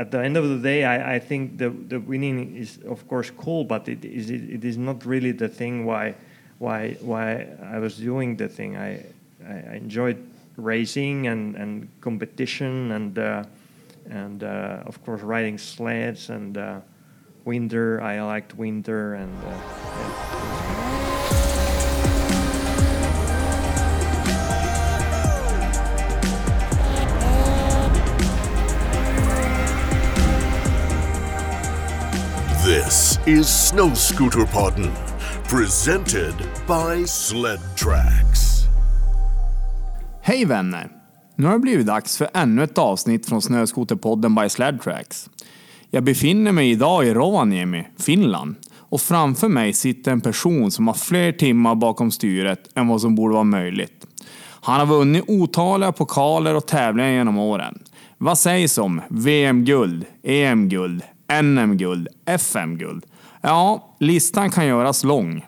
at 0.00 0.10
the 0.10 0.18
end 0.18 0.38
of 0.38 0.48
the 0.48 0.56
day, 0.56 0.84
I, 0.84 1.16
I 1.16 1.18
think 1.18 1.58
the, 1.58 1.68
the 1.68 2.00
winning 2.00 2.56
is 2.56 2.78
of 2.88 3.06
course 3.06 3.30
cool, 3.36 3.64
but 3.64 3.86
it 3.86 4.02
is 4.02 4.30
it, 4.30 4.42
it 4.48 4.64
is 4.64 4.78
not 4.78 5.04
really 5.04 5.32
the 5.32 5.48
thing 5.48 5.84
why 5.84 6.14
why 6.58 6.96
why 7.02 7.46
I 7.62 7.78
was 7.78 7.98
doing 7.98 8.36
the 8.36 8.48
thing. 8.48 8.78
I 8.78 9.04
I 9.46 9.76
enjoyed 9.76 10.16
racing 10.56 11.26
and, 11.26 11.54
and 11.54 11.88
competition 12.00 12.92
and 12.92 13.18
uh, 13.18 13.44
and 14.08 14.42
uh, 14.42 14.82
of 14.86 15.04
course 15.04 15.20
riding 15.20 15.58
sleds 15.58 16.30
and 16.30 16.56
uh, 16.56 16.80
winter. 17.44 18.00
I 18.00 18.22
liked 18.22 18.54
winter 18.56 19.14
and. 19.14 19.36
Uh, 19.44 19.50
yeah. 19.50 20.29
This 32.70 33.18
is 33.26 33.68
Snow 33.68 33.94
Scooter 33.94 34.46
Podden, 34.46 34.90
presented 35.48 36.34
by 36.66 37.06
Sled 37.06 37.60
Tracks. 37.76 38.62
Hej 40.22 40.44
vänner! 40.44 40.88
Nu 41.36 41.46
har 41.46 41.52
det 41.52 41.58
blivit 41.58 41.86
dags 41.86 42.16
för 42.16 42.28
ännu 42.34 42.62
ett 42.62 42.78
avsnitt 42.78 43.26
från 43.26 43.42
Snöskoterpodden 43.42 44.34
by 44.34 44.48
Sled 44.48 44.82
Tracks. 44.82 45.30
Jag 45.90 46.04
befinner 46.04 46.52
mig 46.52 46.70
idag 46.70 47.06
i 47.06 47.14
Rovaniemi, 47.14 47.86
Finland. 47.98 48.56
Och 48.74 49.00
framför 49.00 49.48
mig 49.48 49.72
sitter 49.72 50.12
en 50.12 50.20
person 50.20 50.70
som 50.70 50.86
har 50.86 50.94
fler 50.94 51.32
timmar 51.32 51.74
bakom 51.74 52.10
styret 52.10 52.68
än 52.74 52.88
vad 52.88 53.00
som 53.00 53.14
borde 53.14 53.34
vara 53.34 53.44
möjligt. 53.44 54.06
Han 54.60 54.80
har 54.80 54.86
vunnit 54.86 55.24
otaliga 55.26 55.92
pokaler 55.92 56.54
och 56.54 56.66
tävlingar 56.66 57.10
genom 57.10 57.38
åren. 57.38 57.78
Vad 58.18 58.38
sägs 58.38 58.78
om 58.78 59.00
VM-guld, 59.08 60.04
EM-guld, 60.22 61.02
NM-guld, 61.42 62.08
FM-guld? 62.24 63.06
Ja, 63.40 63.94
listan 64.00 64.50
kan 64.50 64.66
göras 64.66 65.04
lång. 65.04 65.44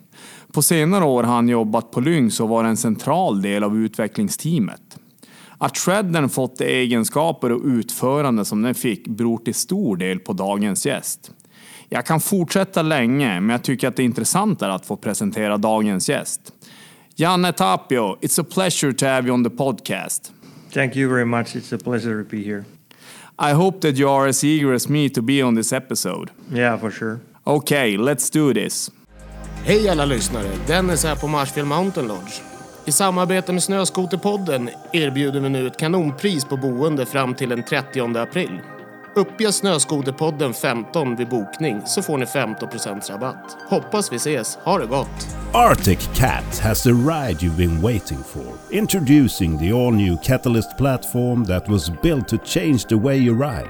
På 0.52 0.62
senare 0.62 1.04
år 1.04 1.22
har 1.22 1.34
han 1.34 1.48
jobbat 1.48 1.90
på 1.90 2.00
Lynx 2.00 2.40
och 2.40 2.48
varit 2.48 2.68
en 2.68 2.76
central 2.76 3.42
del 3.42 3.64
av 3.64 3.76
utvecklingsteamet. 3.76 4.98
Att 5.58 5.78
shredden 5.78 6.28
fått 6.28 6.58
de 6.58 6.64
egenskaper 6.64 7.52
och 7.52 7.64
utförande 7.64 8.44
som 8.44 8.62
den 8.62 8.74
fick 8.74 9.08
beror 9.08 9.38
till 9.38 9.54
stor 9.54 9.96
del 9.96 10.18
på 10.18 10.32
dagens 10.32 10.86
gäst. 10.86 11.30
Jag 11.88 12.06
kan 12.06 12.20
fortsätta 12.20 12.82
länge, 12.82 13.40
men 13.40 13.50
jag 13.50 13.62
tycker 13.62 13.88
att 13.88 13.96
det 13.96 14.02
är 14.02 14.04
intressantare 14.04 14.74
att 14.74 14.86
få 14.86 14.96
presentera 14.96 15.56
dagens 15.56 16.08
gäst. 16.08 16.40
Janne 17.16 17.52
Tapio, 17.52 18.18
it's 18.20 18.40
a 18.40 18.44
pleasure 18.54 18.92
to 18.92 19.06
have 19.06 19.28
you 19.28 19.34
on 19.34 19.44
the 19.44 19.50
podcast. 19.50 20.32
Thank 20.72 20.96
you 20.96 21.14
very 21.14 21.24
much. 21.24 21.56
It's 21.56 21.74
a 21.74 21.78
pleasure 21.84 22.24
to 22.24 22.30
be 22.30 22.42
here. 22.42 22.64
I 23.38 23.52
hope 23.52 23.80
that 23.80 23.96
you 23.96 24.10
are 24.10 24.28
as 24.28 24.44
eager 24.44 24.74
as 24.74 24.88
me 24.88 25.08
to 25.08 25.22
be 25.22 25.42
on 25.42 25.54
this 25.56 25.72
episode. 25.72 26.30
Yeah, 26.52 26.78
for 26.80 26.90
sure. 26.90 27.20
Okay, 27.44 27.96
let's 27.96 28.30
do 28.30 28.54
this. 28.54 28.90
Hej 29.64 29.88
alla 29.88 30.04
lyssnare! 30.04 30.48
Dennis 30.66 31.04
här 31.04 31.16
på 31.16 31.26
Marshfield 31.26 31.68
Mountain 31.68 32.08
Lodge. 32.08 32.32
I 32.84 32.92
samarbete 32.92 33.52
med 33.52 33.62
Snöskoterpodden 33.62 34.70
erbjuder 34.92 35.40
vi 35.40 35.48
nu 35.48 35.66
ett 35.66 35.78
kanonpris 35.78 36.44
på 36.44 36.56
boende 36.56 37.06
fram 37.06 37.34
till 37.34 37.48
den 37.48 37.64
30 37.64 38.18
april. 38.18 38.60
Uppger 39.14 39.50
Snöskoterpodden 39.50 40.54
15 40.54 41.16
vid 41.16 41.28
bokning 41.28 41.82
så 41.86 42.02
får 42.02 42.18
ni 42.18 42.24
15% 42.24 43.10
rabatt. 43.10 43.56
Hoppas 43.68 44.12
vi 44.12 44.16
ses. 44.16 44.58
Ha 44.64 44.78
det 44.78 44.86
gott! 44.86 45.41
Arctic 45.54 45.98
Cat 46.14 46.56
has 46.62 46.82
the 46.82 46.94
ride 46.94 47.42
you've 47.42 47.58
been 47.58 47.82
waiting 47.82 48.22
for. 48.22 48.58
Introducing 48.70 49.58
the 49.58 49.70
all 49.70 49.90
new 49.90 50.16
Catalyst 50.16 50.78
platform 50.78 51.44
that 51.44 51.68
was 51.68 51.90
built 51.90 52.26
to 52.28 52.38
change 52.38 52.86
the 52.86 52.96
way 52.96 53.18
you 53.18 53.34
ride. 53.34 53.68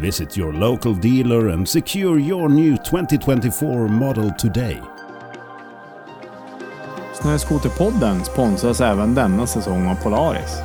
Visit 0.00 0.36
your 0.36 0.52
local 0.52 0.92
dealer 0.92 1.50
and 1.50 1.68
secure 1.68 2.18
your 2.18 2.48
new 2.48 2.76
2024 2.78 3.88
model 3.88 4.32
today. 4.38 4.82
Snöskoterpodden 7.14 8.24
sponsras 8.24 8.80
även 8.80 9.14
denna 9.14 9.46
säsong 9.46 9.86
av 9.86 9.94
Polaris. 9.94 10.58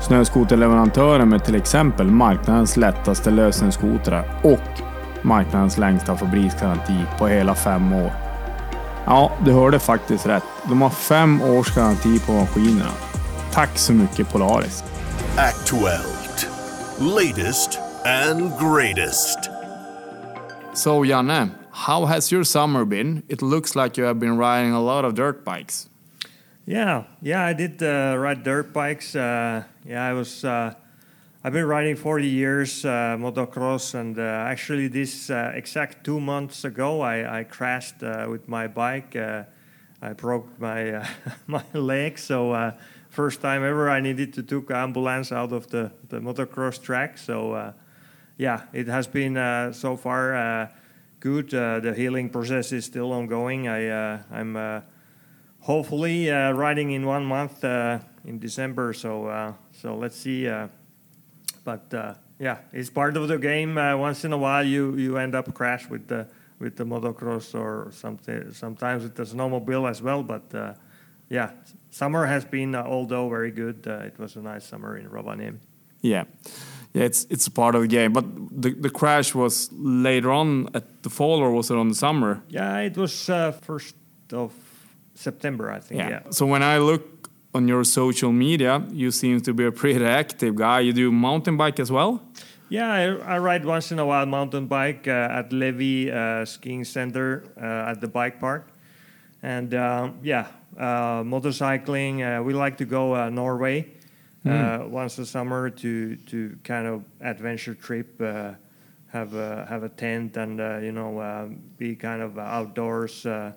Snöskoterleverantören 0.00 1.28
med 1.28 1.44
till 1.44 1.54
exempel 1.54 2.06
marknadens 2.06 2.76
lättaste 2.76 3.30
lösenskotrar 3.30 4.40
och 4.42 4.82
marknadens 5.22 5.78
längsta 5.78 6.16
fabriksgaranti 6.16 7.04
på 7.18 7.26
hela 7.26 7.54
fem 7.54 7.92
år. 7.92 8.21
Ja, 9.06 9.32
du 9.44 9.52
hörde 9.52 9.78
faktiskt 9.78 10.26
rätt. 10.26 10.44
De 10.68 10.82
har 10.82 10.90
fem 10.90 11.42
års 11.42 11.74
garanti 11.74 12.20
på 12.26 12.32
maskinerna. 12.32 12.92
Tack 13.52 13.78
så 13.78 13.92
mycket 13.92 14.32
Polaris! 14.32 14.84
Aktuellt. 15.36 16.48
Latest 16.98 17.78
and 18.04 18.52
greatest. 18.58 19.38
So 20.74 21.04
Janne, 21.04 21.48
how 21.72 22.06
has 22.06 22.32
your 22.32 22.44
summer 22.44 22.84
been? 22.84 23.22
It 23.28 23.42
looks 23.42 23.74
like 23.74 24.00
you 24.00 24.06
have 24.06 24.20
been 24.20 24.38
riding 24.38 24.72
a 24.72 24.80
lot 24.80 25.04
of 25.04 25.14
dirt 25.14 25.44
bikes. 25.44 25.88
Yeah, 26.64 27.02
yeah, 27.20 27.50
I 27.50 27.54
did 27.54 27.82
uh, 27.82 28.16
ride 28.16 28.44
dirt 28.44 28.72
bikes. 28.72 29.16
Uh, 29.16 29.64
yeah, 29.84 30.10
I 30.10 30.12
was. 30.12 30.44
Uh, 30.44 30.74
I've 31.44 31.52
been 31.52 31.66
riding 31.66 31.96
40 31.96 32.28
years 32.28 32.84
uh, 32.84 33.16
motocross, 33.18 33.94
and 33.94 34.16
uh, 34.16 34.22
actually, 34.22 34.86
this 34.86 35.28
uh, 35.28 35.50
exact 35.52 36.04
two 36.04 36.20
months 36.20 36.62
ago, 36.62 37.00
I, 37.00 37.40
I 37.40 37.42
crashed 37.42 38.00
uh, 38.00 38.28
with 38.30 38.46
my 38.46 38.68
bike. 38.68 39.16
Uh, 39.16 39.42
I 40.00 40.12
broke 40.12 40.46
my 40.60 40.90
uh, 40.92 41.06
my 41.48 41.64
leg, 41.72 42.20
so 42.20 42.72
first 43.10 43.40
time 43.40 43.64
ever, 43.64 43.90
I 43.90 43.98
needed 43.98 44.32
to 44.34 44.44
took 44.44 44.70
ambulance 44.70 45.32
out 45.32 45.52
of 45.52 45.66
the 45.66 45.90
the 46.10 46.20
motocross 46.20 46.80
track. 46.80 47.18
So 47.18 47.74
yeah, 48.38 48.62
it 48.72 48.86
has 48.86 49.08
been 49.08 49.34
so 49.72 49.96
far 49.96 50.70
good. 51.18 51.50
The 51.50 51.92
healing 51.96 52.30
process 52.30 52.70
is 52.70 52.84
still 52.84 53.12
ongoing. 53.12 53.66
I 53.66 54.20
I'm 54.30 54.82
hopefully 55.58 56.28
riding 56.30 56.92
in 56.92 57.04
one 57.04 57.24
month 57.24 57.64
in 57.64 58.38
December. 58.38 58.92
So 58.92 59.56
so 59.72 59.96
let's 59.96 60.16
see. 60.16 60.48
But 61.64 61.94
uh, 61.94 62.14
yeah, 62.38 62.58
it's 62.72 62.90
part 62.90 63.16
of 63.16 63.28
the 63.28 63.38
game. 63.38 63.78
Uh, 63.78 63.96
once 63.96 64.24
in 64.24 64.32
a 64.32 64.38
while, 64.38 64.64
you 64.64 64.96
you 64.96 65.16
end 65.16 65.34
up 65.34 65.52
crash 65.54 65.88
with 65.88 66.08
the 66.08 66.26
with 66.58 66.76
the 66.76 66.84
motocross 66.84 67.54
or 67.54 67.90
something. 67.92 68.52
Sometimes 68.52 69.02
with 69.02 69.14
the 69.14 69.24
snowmobile 69.24 69.88
as 69.88 70.02
well. 70.02 70.22
But 70.22 70.54
uh, 70.54 70.74
yeah, 71.28 71.50
summer 71.90 72.26
has 72.26 72.44
been 72.44 72.74
uh, 72.74 72.82
although 72.82 73.28
very 73.28 73.50
good. 73.50 73.86
Uh, 73.86 74.06
it 74.06 74.18
was 74.18 74.36
a 74.36 74.42
nice 74.42 74.66
summer 74.66 74.96
in 74.96 75.08
Rovaniemi. 75.08 75.58
Yeah, 76.00 76.24
yeah, 76.92 77.04
it's 77.04 77.26
it's 77.30 77.48
part 77.48 77.74
of 77.74 77.82
the 77.82 77.88
game. 77.88 78.12
But 78.12 78.24
the 78.62 78.70
the 78.74 78.90
crash 78.90 79.34
was 79.34 79.70
later 79.72 80.30
on 80.32 80.68
at 80.74 81.02
the 81.02 81.10
fall, 81.10 81.40
or 81.40 81.52
was 81.52 81.70
it 81.70 81.76
on 81.76 81.88
the 81.88 81.94
summer? 81.94 82.42
Yeah, 82.48 82.78
it 82.78 82.96
was 82.96 83.28
uh, 83.28 83.52
first 83.52 83.94
of 84.32 84.52
September, 85.14 85.70
I 85.70 85.80
think. 85.80 86.00
Yeah. 86.00 86.30
So 86.30 86.46
when 86.46 86.62
I 86.62 86.78
look 86.78 87.11
on 87.54 87.68
your 87.68 87.84
social 87.84 88.32
media, 88.32 88.82
you 88.92 89.10
seem 89.10 89.40
to 89.42 89.52
be 89.52 89.64
a 89.64 89.72
pretty 89.72 90.04
active 90.04 90.54
guy. 90.54 90.80
You 90.80 90.92
do 90.92 91.12
mountain 91.12 91.56
bike 91.56 91.78
as 91.80 91.90
well. 91.90 92.22
Yeah, 92.68 92.90
I, 92.90 93.34
I 93.34 93.38
ride 93.38 93.64
once 93.66 93.92
in 93.92 93.98
a 93.98 94.06
while 94.06 94.24
mountain 94.24 94.66
bike 94.66 95.06
uh, 95.06 95.28
at 95.30 95.52
Levi 95.52 96.10
uh, 96.10 96.44
Skiing 96.46 96.84
Center 96.84 97.44
uh, 97.60 97.90
at 97.90 98.00
the 98.00 98.08
bike 98.08 98.40
park, 98.40 98.68
and 99.42 99.74
um, 99.74 100.18
yeah, 100.22 100.46
uh, 100.78 101.22
motorcycling. 101.22 102.22
Uh, 102.22 102.42
we 102.42 102.54
like 102.54 102.78
to 102.78 102.86
go 102.86 103.14
uh, 103.14 103.28
Norway 103.28 103.92
uh, 104.46 104.84
once 104.86 105.18
a 105.18 105.26
summer 105.26 105.68
to 105.68 106.16
to 106.16 106.56
kind 106.64 106.86
of 106.86 107.04
adventure 107.20 107.74
trip. 107.74 108.20
Uh, 108.20 108.52
have 109.12 109.34
a 109.34 109.66
have 109.68 109.82
a 109.82 109.90
tent 109.90 110.38
and 110.38 110.58
uh, 110.58 110.78
you 110.78 110.90
know 110.90 111.18
uh, 111.18 111.46
be 111.76 111.94
kind 111.94 112.22
of 112.22 112.38
outdoors. 112.38 113.26
Uh, 113.26 113.52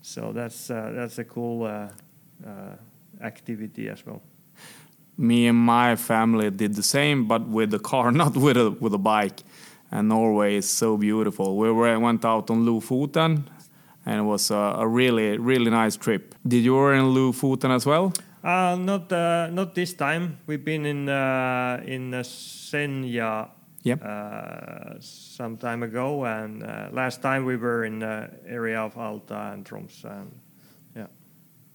so 0.00 0.32
that's 0.32 0.70
uh, 0.70 0.92
that's 0.94 1.18
a 1.18 1.24
cool 1.24 1.64
uh, 1.64 1.88
uh, 2.46 2.76
activity 3.22 3.88
as 3.88 4.04
well. 4.06 4.22
Me 5.16 5.46
and 5.46 5.58
my 5.58 5.96
family 5.96 6.50
did 6.50 6.74
the 6.74 6.82
same, 6.82 7.26
but 7.28 7.46
with 7.48 7.74
a 7.74 7.78
car, 7.78 8.10
not 8.22 8.36
with 8.36 8.56
a 8.56 8.70
with 8.80 8.94
a 8.94 8.98
bike. 8.98 9.42
And 9.90 10.08
Norway 10.08 10.56
is 10.56 10.68
so 10.68 10.96
beautiful. 10.96 11.58
We 11.58 11.70
were, 11.70 11.98
went 11.98 12.24
out 12.24 12.50
on 12.50 12.64
Lofoten, 12.64 13.42
and 14.06 14.20
it 14.20 14.24
was 14.24 14.50
a, 14.50 14.76
a 14.78 14.86
really 14.86 15.38
really 15.38 15.70
nice 15.70 15.96
trip. 15.96 16.34
Did 16.46 16.64
you 16.64 16.74
were 16.74 16.94
in 16.94 17.04
Lofoten 17.14 17.70
as 17.70 17.84
well? 17.86 18.12
Uh, 18.42 18.74
not 18.76 19.12
uh, 19.12 19.48
not 19.50 19.74
this 19.74 19.94
time. 19.94 20.38
We've 20.46 20.64
been 20.64 20.86
in 20.86 21.08
uh, 21.08 21.82
in 21.86 22.14
uh, 22.14 22.22
Senja 22.22 23.50
Yep. 23.84 24.00
uh, 24.04 25.00
some 25.00 25.56
time 25.56 25.82
ago, 25.82 26.24
and 26.24 26.62
uh, 26.62 26.88
last 26.92 27.20
time 27.20 27.44
we 27.44 27.56
were 27.56 27.84
in 27.84 27.98
the 27.98 28.30
area 28.46 28.80
of 28.80 28.96
Alta 28.96 29.50
and 29.52 29.64
Tromsø. 29.64 30.04
And, 30.04 30.30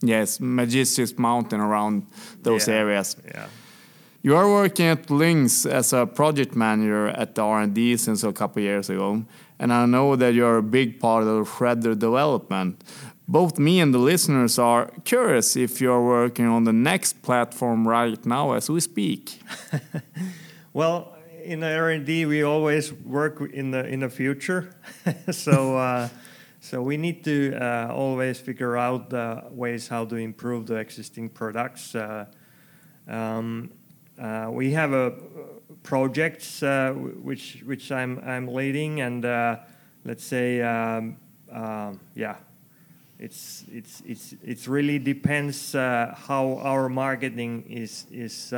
Yes, 0.02 0.40
Majestic 0.40 1.18
Mountain 1.20 1.60
around 1.60 2.04
those 2.44 2.68
Yeah. 2.68 2.76
areas. 2.82 3.16
yeah, 3.26 3.48
You 4.24 4.36
are 4.36 4.50
working 4.50 4.88
at 4.88 5.10
Lynx 5.10 5.66
as 5.66 5.94
a 5.94 6.06
project 6.06 6.56
manager 6.56 7.08
at 7.08 7.34
the 7.36 7.42
R&D 7.42 7.98
since 7.98 8.24
a 8.28 8.32
couple 8.34 8.62
years 8.62 8.90
ago, 8.90 9.24
and 9.60 9.72
I 9.72 9.86
know 9.86 10.16
that 10.16 10.34
you're 10.34 10.58
a 10.58 10.64
big 10.64 11.00
part 11.00 11.24
of 11.24 11.30
the 11.30 11.44
shredder 11.46 11.96
development. 11.98 12.84
Both 13.28 13.58
me 13.60 13.80
and 13.82 13.94
the 13.94 14.00
listeners 14.00 14.58
are 14.60 14.90
curious 15.04 15.56
if 15.56 15.82
you're 15.82 16.02
working 16.06 16.46
on 16.48 16.64
the 16.66 16.74
next 16.74 17.22
platform 17.22 17.88
right 17.88 18.26
now 18.26 18.54
as 18.54 18.70
we 18.70 18.80
speak. 18.82 19.40
Well, 20.74 21.16
in 21.44 21.64
R&D, 21.64 22.26
we 22.26 22.44
always 22.44 22.94
work 22.94 23.42
in 23.54 23.72
the 23.72 23.86
in 23.88 24.02
the 24.02 24.10
future. 24.10 24.70
so 25.32 25.78
uh, 25.78 26.10
so 26.68 26.82
we 26.82 26.98
need 26.98 27.24
to 27.24 27.56
uh, 27.56 27.94
always 27.94 28.42
figure 28.42 28.76
out 28.76 29.14
uh, 29.14 29.44
ways 29.52 29.88
how 29.88 30.04
to 30.04 30.18
improve 30.18 30.66
the 30.66 30.76
existing 30.76 31.30
products. 31.30 31.96
Uh, 31.96 32.26
um, 33.08 33.72
uh, 34.22 34.50
we 34.52 34.72
have 34.72 34.92
a 34.92 35.14
projects 35.84 36.62
uh, 36.62 36.92
which 36.92 37.64
which 37.66 37.90
I'm 37.90 38.20
I'm 38.20 38.50
leading, 38.50 39.00
and 39.00 39.24
let's 40.04 40.26
say 40.26 40.62
um, 40.62 41.16
yeah, 42.16 42.36
it's 43.18 43.64
it's 43.72 44.04
it's 44.06 44.36
it's 44.44 44.68
really 44.68 45.00
depends 45.00 45.72
how 45.72 46.60
our 46.62 46.90
marketing 46.90 47.64
is 47.70 48.08
is 48.12 48.54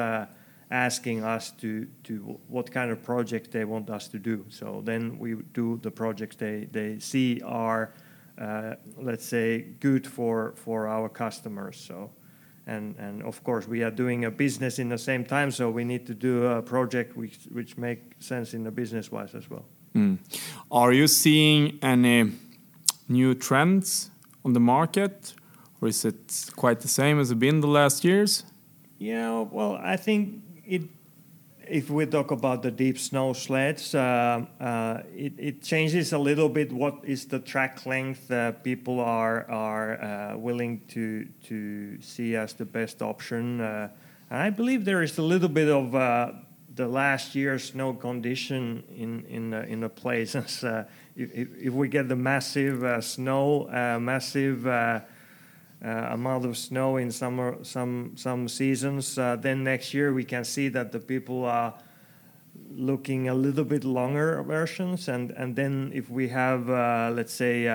asking 0.71 1.23
us 1.23 1.51
to, 1.51 1.87
to 2.03 2.39
what 2.47 2.71
kind 2.71 2.91
of 2.91 3.01
project 3.01 3.51
they 3.51 3.65
want 3.65 3.89
us 3.89 4.07
to 4.07 4.19
do. 4.19 4.45
So 4.49 4.81
then 4.85 5.17
we 5.17 5.35
do 5.53 5.79
the 5.81 5.91
projects 5.91 6.35
they, 6.35 6.67
they 6.71 6.99
see 6.99 7.41
are, 7.43 7.93
uh, 8.37 8.75
let's 8.97 9.25
say, 9.25 9.61
good 9.79 10.05
for, 10.05 10.53
for 10.55 10.87
our 10.87 11.09
customers. 11.09 11.77
So, 11.77 12.11
and, 12.67 12.95
and 12.99 13.23
of 13.23 13.43
course, 13.43 13.67
we 13.67 13.81
are 13.81 13.89
doing 13.89 14.25
a 14.25 14.31
business 14.31 14.77
in 14.77 14.89
the 14.89 14.97
same 14.97 15.25
time, 15.25 15.49
so 15.49 15.71
we 15.71 15.83
need 15.83 16.05
to 16.05 16.13
do 16.13 16.45
a 16.45 16.61
project 16.61 17.17
which, 17.17 17.39
which 17.51 17.77
make 17.77 18.13
sense 18.19 18.53
in 18.53 18.63
the 18.63 18.71
business 18.71 19.11
wise 19.11 19.33
as 19.33 19.49
well. 19.49 19.65
Mm. 19.95 20.19
Are 20.71 20.93
you 20.93 21.07
seeing 21.07 21.79
any 21.81 22.31
new 23.07 23.33
trends 23.33 24.11
on 24.45 24.53
the 24.53 24.59
market, 24.59 25.33
or 25.81 25.87
is 25.87 26.05
it 26.05 26.51
quite 26.55 26.81
the 26.81 26.87
same 26.87 27.19
as 27.19 27.31
it's 27.31 27.39
been 27.39 27.61
the 27.61 27.67
last 27.67 28.03
years? 28.03 28.43
Yeah, 28.99 29.41
well, 29.49 29.79
I 29.81 29.95
think 29.95 30.43
it, 30.69 30.83
if 31.67 31.89
we 31.89 32.05
talk 32.05 32.31
about 32.31 32.63
the 32.63 32.71
deep 32.71 32.97
snow 32.97 33.33
sleds, 33.33 33.93
uh, 33.93 34.45
uh, 34.59 35.01
it, 35.15 35.33
it, 35.37 35.63
changes 35.63 36.13
a 36.13 36.17
little 36.17 36.49
bit 36.49 36.71
what 36.71 36.99
is 37.03 37.25
the 37.25 37.39
track 37.39 37.85
length 37.85 38.31
uh, 38.31 38.51
people 38.63 38.99
are 38.99 39.49
are 39.49 40.01
uh, 40.01 40.37
willing 40.37 40.81
to 40.87 41.27
to 41.43 42.01
see 42.01 42.35
as 42.35 42.53
the 42.53 42.65
best 42.65 43.01
option. 43.01 43.61
Uh, 43.61 43.89
I 44.29 44.51
believe 44.51 44.85
there 44.85 45.01
is 45.01 45.17
a 45.17 45.23
little 45.23 45.49
bit 45.49 45.69
of 45.69 45.95
uh, 45.95 46.31
the 46.75 46.87
last 46.87 47.35
year's 47.35 47.63
snow 47.63 47.93
condition 47.93 48.83
in 48.95 49.25
in 49.25 49.53
in 49.53 49.79
the 49.81 49.89
places. 49.89 50.63
if, 51.15 51.49
if, 51.57 51.73
we 51.73 51.87
get 51.87 52.07
the 52.07 52.15
massive 52.15 53.03
snow, 53.03 53.67
massive 53.99 54.67
amount 55.81 56.45
of 56.45 56.57
snow 56.57 56.97
in 56.97 57.11
summer, 57.11 57.57
some 57.63 58.11
some 58.15 58.47
seasons. 58.47 59.17
Uh, 59.17 59.35
then 59.35 59.63
next 59.63 59.93
year 59.93 60.13
we 60.13 60.23
can 60.23 60.43
see 60.43 60.69
that 60.69 60.91
the 60.91 60.99
people 60.99 61.45
are 61.45 61.73
looking 62.71 63.29
a 63.29 63.33
little 63.33 63.65
bit 63.65 63.83
longer 63.83 64.43
versions, 64.43 65.07
and 65.07 65.31
and 65.31 65.55
then 65.55 65.91
if 65.93 66.09
we 66.09 66.27
have 66.29 66.69
uh, 66.69 67.11
let's 67.13 67.33
say 67.33 67.65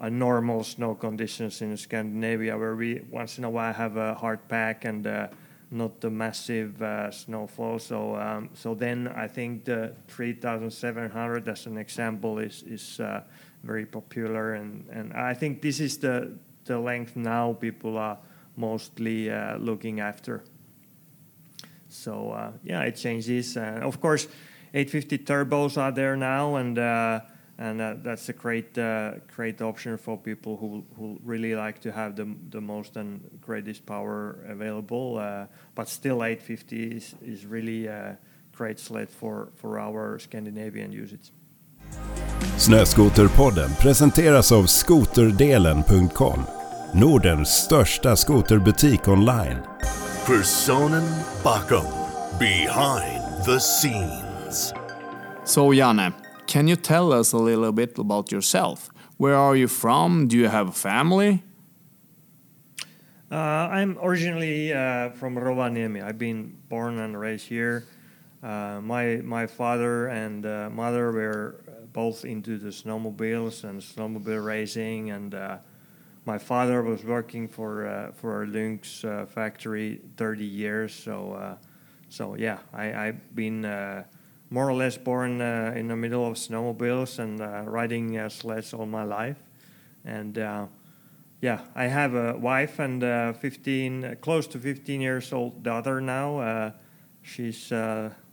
a 0.00 0.10
normal 0.10 0.62
snow 0.62 0.94
conditions 0.94 1.60
in 1.60 1.76
Scandinavia, 1.76 2.56
where 2.56 2.76
we 2.76 3.02
once 3.10 3.38
in 3.38 3.44
a 3.44 3.50
while 3.50 3.72
have 3.72 3.96
a 3.96 4.14
hard 4.14 4.46
pack 4.48 4.84
and 4.84 5.06
uh, 5.06 5.28
not 5.70 6.00
the 6.00 6.10
massive 6.10 6.80
uh, 6.80 7.10
snowfall. 7.10 7.78
So, 7.78 8.16
um, 8.16 8.50
so 8.54 8.74
then 8.74 9.08
I 9.08 9.26
think 9.26 9.64
the 9.64 9.94
3,700 10.08 11.48
as 11.48 11.66
an 11.66 11.78
example 11.78 12.38
is 12.38 12.62
is 12.62 13.00
uh, 13.00 13.22
very 13.64 13.86
popular, 13.86 14.54
and 14.54 14.86
and 14.90 15.12
I 15.12 15.34
think 15.34 15.62
this 15.62 15.80
is 15.80 15.98
the 15.98 16.32
the 16.68 16.78
length 16.78 17.16
now 17.16 17.54
people 17.54 17.98
are 17.98 18.18
mostly 18.56 19.30
uh, 19.30 19.56
looking 19.58 20.00
after. 20.00 20.42
So 21.88 22.30
uh, 22.30 22.50
yeah, 22.62 22.82
it 22.82 22.96
changes. 22.96 23.56
Uh, 23.56 23.80
of 23.82 24.00
course, 24.00 24.28
850 24.74 25.18
turbos 25.18 25.76
are 25.76 25.92
there 25.92 26.16
now, 26.16 26.56
and 26.56 26.78
uh, 26.78 27.20
and 27.58 27.80
uh, 27.80 27.94
that's 28.02 28.28
a 28.28 28.32
great 28.32 28.76
uh, 28.78 29.12
great 29.34 29.62
option 29.62 29.96
for 29.98 30.18
people 30.18 30.56
who, 30.56 30.84
who 30.96 31.18
really 31.24 31.54
like 31.54 31.80
to 31.80 31.90
have 31.92 32.14
the 32.14 32.26
the 32.50 32.60
most 32.60 32.96
and 32.96 33.20
greatest 33.40 33.86
power 33.86 34.44
available. 34.46 35.14
but 35.74 35.88
still, 35.88 36.22
850 36.22 36.96
is 36.96 37.14
is 37.22 37.46
really 37.46 37.86
a 37.86 38.18
great 38.52 38.78
sled 38.78 39.08
for 39.08 39.48
for 39.56 39.78
our 39.78 40.18
Scandinavian 40.18 40.92
usage. 40.92 41.32
Snöskoterpodden 42.56 43.70
presenteras 43.80 44.52
av 44.52 44.66
skoterdelen.com 44.66 46.57
Nordens 46.94 47.48
största 47.48 48.16
skoterbutik 48.16 49.08
online. 49.08 49.60
Personen 50.26 51.02
bakom. 51.44 51.84
Behind 52.38 53.44
the 53.44 53.60
scenes. 53.60 54.72
So 55.44 55.72
Janne, 55.72 56.12
can 56.46 56.68
you 56.68 56.76
tell 56.76 57.12
us 57.12 57.34
a 57.34 57.36
little 57.36 57.72
bit 57.72 57.98
about 57.98 58.32
yourself? 58.32 58.90
Where 59.18 59.36
are 59.36 59.56
you 59.56 59.68
from? 59.68 60.28
Do 60.28 60.36
you 60.36 60.48
have 60.48 60.68
a 60.68 60.72
family? 60.72 61.42
Uh, 63.30 63.34
I'm 63.34 63.98
originally 64.02 64.72
uh, 64.72 65.10
from 65.10 65.36
Rovaniemi. 65.36 66.02
I've 66.02 66.18
been 66.18 66.56
born 66.68 66.98
and 66.98 67.20
raised 67.20 67.48
here. 67.48 67.84
Uh, 68.42 68.80
my 68.82 69.20
my 69.24 69.46
father 69.46 70.06
and 70.06 70.46
uh, 70.46 70.70
mother 70.70 71.12
were 71.12 71.60
both 71.92 72.24
into 72.24 72.56
the 72.56 72.70
snowmobiles 72.70 73.64
and 73.64 73.82
snowmobile 73.82 74.42
racing, 74.42 75.10
and 75.10 75.34
uh, 75.34 75.58
my 76.28 76.36
father 76.36 76.82
was 76.82 77.02
working 77.04 77.48
for 77.48 77.86
uh, 77.86 78.12
for 78.12 78.46
Lynx 78.46 79.02
uh, 79.02 79.24
factory 79.24 80.02
30 80.18 80.44
years. 80.44 80.94
So 80.94 81.32
uh, 81.32 81.56
so 82.10 82.36
yeah, 82.36 82.58
I, 82.74 82.92
I've 83.06 83.34
been 83.34 83.64
uh, 83.64 84.04
more 84.50 84.68
or 84.68 84.74
less 84.74 84.98
born 84.98 85.40
uh, 85.40 85.72
in 85.74 85.88
the 85.88 85.96
middle 85.96 86.26
of 86.26 86.34
snowmobiles 86.34 87.18
and 87.18 87.40
uh, 87.40 87.62
riding 87.64 88.28
sleds 88.28 88.74
all 88.74 88.84
my 88.84 89.04
life. 89.04 89.38
And 90.04 90.36
yeah, 91.40 91.60
I 91.74 91.84
have 91.84 92.14
a 92.14 92.36
wife 92.36 92.78
and 92.78 93.00
15, 93.36 94.16
close 94.20 94.46
to 94.48 94.58
15 94.58 95.00
years 95.00 95.32
old 95.32 95.62
daughter 95.62 96.00
now. 96.00 96.72
she's 97.22 97.72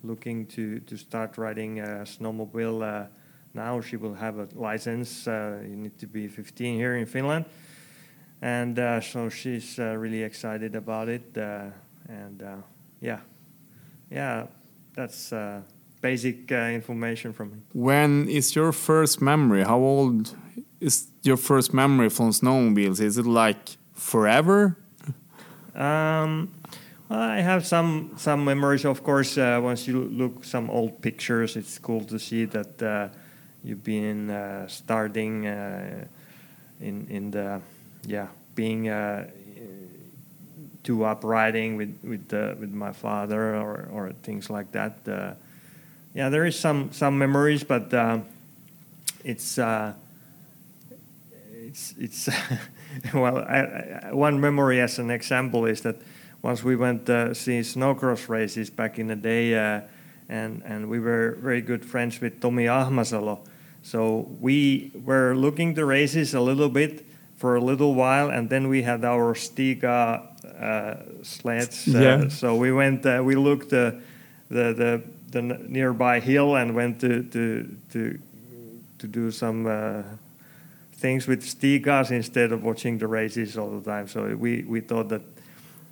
looking 0.03 0.45
to 0.47 0.79
to 0.79 0.97
start 0.97 1.37
riding 1.37 1.79
a 1.79 2.03
snowmobile. 2.03 3.07
now 3.53 3.81
she 3.81 3.95
will 3.97 4.15
have 4.15 4.39
a 4.39 4.47
license. 4.53 5.27
you 5.69 5.75
need 5.83 5.97
to 5.97 6.07
be 6.07 6.27
15 6.27 6.75
here 6.75 6.97
in 6.97 7.05
Finland 7.05 7.45
and 8.45 8.77
uh, 8.77 9.01
so 9.01 9.27
she's 9.27 9.79
uh, 9.79 9.95
really 9.97 10.21
excited 10.21 10.75
about 10.75 11.09
it. 11.09 11.35
Uh, 11.35 11.65
and 12.07 12.43
uh, 12.43 12.57
yeah, 13.01 13.21
yeah, 14.11 14.45
that's 14.93 15.33
uh, 15.33 15.61
basic 15.99 16.51
uh, 16.51 16.55
information 16.79 17.33
from 17.33 17.51
me. 17.53 17.57
When 17.73 18.29
is 18.29 18.55
your 18.55 18.71
first 18.71 19.19
memory? 19.19 19.63
How 19.63 19.79
old 19.79 20.35
is 20.79 21.07
your 21.23 21.37
first 21.37 21.73
memory 21.73 22.09
from 22.09 22.29
snowmobiles? 22.29 23.01
Is 23.01 23.17
it 23.17 23.25
like 23.25 23.77
forever? 23.93 24.77
Um, 25.73 26.51
well, 27.09 27.19
I 27.19 27.41
have 27.41 27.65
some 27.65 28.11
some 28.15 28.45
memories, 28.45 28.85
of 28.85 29.01
course. 29.03 29.37
once 29.37 29.87
you 29.87 30.03
look 30.03 30.43
some 30.43 30.69
old 30.69 31.01
pictures, 31.01 31.55
it's 31.55 31.79
cool 31.79 32.05
to 32.05 32.19
see 32.19 32.45
that 32.45 33.09
you've 33.63 33.83
been 33.83 34.29
starting 34.67 35.45
in 36.79 37.07
in 37.09 37.31
the 37.31 37.61
yeah, 38.07 38.27
being 38.55 38.89
uh, 38.89 39.29
too 40.83 41.03
upriding 41.03 41.75
with 41.75 41.97
with 42.03 42.33
uh, 42.33 42.55
with 42.59 42.71
my 42.71 42.91
father 42.91 43.55
or 43.55 43.89
or 43.91 44.13
things 44.23 44.49
like 44.49 44.71
that. 44.71 44.99
Uh, 45.07 45.33
yeah, 46.13 46.29
there 46.29 46.45
is 46.45 46.57
some 46.57 46.91
some 46.93 47.17
memories, 47.17 47.63
but 47.63 47.93
uh, 47.93 48.19
it's 49.23 49.57
uh, 49.57 49.93
it's 51.51 51.93
it's 51.99 52.29
well. 53.13 53.39
I, 53.39 54.09
I, 54.09 54.13
one 54.13 54.39
memory, 54.39 54.79
as 54.79 54.99
an 54.99 55.11
example, 55.11 55.65
is 55.65 55.81
that 55.81 55.97
once 56.41 56.63
we 56.63 56.75
went 56.75 57.09
uh, 57.09 57.33
see 57.33 57.59
snowcross 57.61 58.29
races 58.29 58.69
back 58.69 58.99
in 58.99 59.07
the 59.07 59.15
day, 59.15 59.53
and 60.29 60.61
and 60.65 60.89
we 60.89 60.99
were 60.99 61.37
very 61.41 61.61
good 61.61 61.83
friends 61.83 62.21
with 62.21 62.39
Tomi 62.39 62.65
Ahmasalo. 62.65 63.39
So 63.81 64.27
we 64.39 64.91
were 65.03 65.35
looking 65.35 65.75
the 65.75 65.85
races 65.85 66.33
a 66.33 66.41
little 66.41 66.69
bit, 66.69 67.04
for 67.37 67.55
a 67.55 67.61
little 67.61 67.93
while, 67.93 68.29
and 68.29 68.49
then 68.49 68.67
we 68.69 68.81
had 68.81 69.03
our 69.03 69.33
Stiga 69.35 70.21
uh, 70.59 71.23
sleds. 71.23 71.87
Uh, 71.93 71.99
yeah. 71.99 72.27
So 72.29 72.55
we 72.55 72.71
went, 72.71 73.05
uh, 73.05 73.21
we 73.23 73.35
looked 73.35 73.69
the, 73.69 74.01
the 74.49 75.03
the 75.31 75.41
nearby 75.41 76.19
hill 76.19 76.55
and 76.55 76.73
went 76.73 77.01
to 77.01 77.23
to 77.23 77.67
to 77.91 78.19
to 78.99 79.07
do 79.07 79.31
some 79.31 79.67
uh, 79.67 80.03
things 80.93 81.27
with 81.27 81.43
Stigas 81.43 82.11
instead 82.11 82.51
of 82.51 82.63
watching 82.63 82.97
the 82.97 83.07
races 83.07 83.57
all 83.57 83.79
the 83.79 83.91
time. 83.91 84.07
So 84.07 84.35
we 84.35 84.63
we 84.63 84.79
thought 84.79 85.09
that 85.09 85.21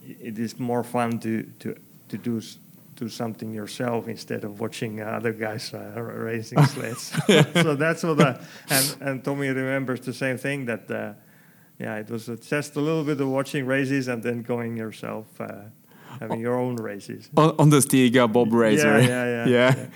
it 0.06 0.40
is 0.40 0.60
more 0.60 0.84
fun 0.84 1.20
to 1.20 1.44
to 1.60 1.76
to 2.10 2.18
do 2.18 2.42
do 2.96 3.10
something 3.10 3.54
yourself 3.54 4.08
instead 4.08 4.44
of 4.44 4.60
watching 4.60 5.02
other 5.02 5.34
guys 5.34 5.74
uh, 5.74 6.00
racing 6.00 6.64
sleds. 6.74 7.12
so 7.54 7.76
that's 7.76 8.04
what. 8.04 8.20
Uh, 8.20 8.38
and 8.70 8.96
and 9.02 9.24
Tommy 9.24 9.50
remembers 9.50 10.00
the 10.00 10.14
same 10.14 10.38
thing 10.38 10.66
that 10.66 10.88
yeah, 11.80 11.96
it 11.98 12.10
was 12.10 12.30
just 12.48 12.76
a 12.76 12.80
little 12.80 13.04
bit 13.04 13.20
of 13.20 13.28
watching 13.28 13.66
races 13.66 14.08
and 14.08 14.24
then 14.24 14.42
going 14.42 14.78
yourself. 14.78 15.26
Uh, 15.40 15.64
having 16.20 16.40
your 16.40 16.58
own 16.60 16.76
races. 16.76 17.30
on, 17.36 17.56
on 17.58 17.70
the 17.70 17.78
Stiga 17.78 18.32
Bob 18.32 18.54
Racer. 18.54 19.00
yeah, 19.02 19.46
yeah, 19.46 19.88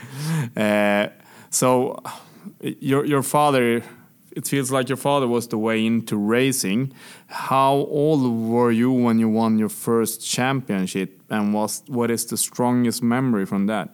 yeah. 0.56 1.10
Uh, 1.10 1.24
so 1.50 2.02
your 2.62 3.06
your 3.06 3.24
father, 3.24 3.84
it 4.32 4.48
feels 4.48 4.72
like 4.72 4.90
your 4.90 4.98
father 4.98 5.28
was 5.28 5.48
the 5.48 5.58
way 5.58 5.86
into 5.86 6.18
racing. 6.18 6.94
How 7.28 7.74
old 7.74 8.50
were 8.50 8.72
you 8.72 8.92
when 8.92 9.20
you 9.20 9.30
won 9.30 9.60
your 9.60 9.70
first 9.70 10.26
championship, 10.26 11.22
and 11.30 11.54
was 11.54 11.84
what 11.88 12.12
is 12.12 12.26
the 12.26 12.38
strongest 12.38 13.04
memory 13.04 13.46
from 13.46 13.68
that? 13.68 13.90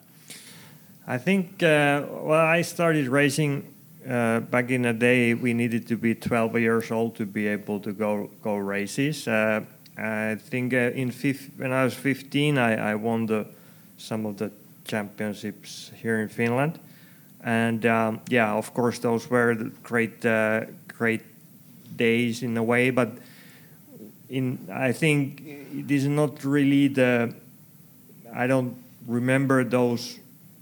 I 1.06 1.18
think 1.18 1.62
uh, 1.62 2.04
well, 2.10 2.46
I 2.46 2.62
started 2.62 3.08
racing 3.08 3.73
uh, 4.08 4.40
back 4.42 4.70
in 4.70 4.84
the 4.84 4.94
day. 4.94 5.34
We 5.34 5.54
needed 5.54 5.88
to 5.88 5.98
be 5.98 6.16
12 6.16 6.60
years 6.60 6.92
old 6.92 7.16
to 7.16 7.26
be 7.26 7.48
able 7.48 7.80
to 7.82 7.94
go 7.94 8.30
go 8.42 8.56
races. 8.56 9.28
Uh, 9.28 9.62
I 9.98 10.36
think 10.36 10.74
uh, 10.74 10.92
in 10.96 11.12
when 11.58 11.72
I 11.72 11.84
was 11.84 11.94
15, 11.94 12.58
I, 12.58 12.92
I 12.92 12.96
won 12.96 13.26
the 13.28 13.46
some 13.98 14.26
of 14.26 14.38
the 14.38 14.52
championships 14.86 15.92
here 16.02 16.20
in 16.20 16.30
Finland, 16.30 16.80
and 17.44 17.86
um, 17.86 18.22
yeah, 18.28 18.54
of 18.54 18.74
course, 18.74 19.00
those 19.00 19.30
were 19.30 19.54
great 19.84 20.26
uh, 20.26 20.66
great 20.88 21.22
days 21.96 22.44
in 22.44 22.58
a 22.58 22.64
way. 22.64 22.90
But 22.90 23.10
in 24.30 24.68
I 24.72 24.92
think 24.92 25.42
it 25.46 25.92
is 25.92 26.08
not 26.08 26.44
really 26.44 26.88
the. 26.88 27.34
I 28.34 28.48
don't 28.48 28.76
remember 29.08 29.64
those 29.64 30.20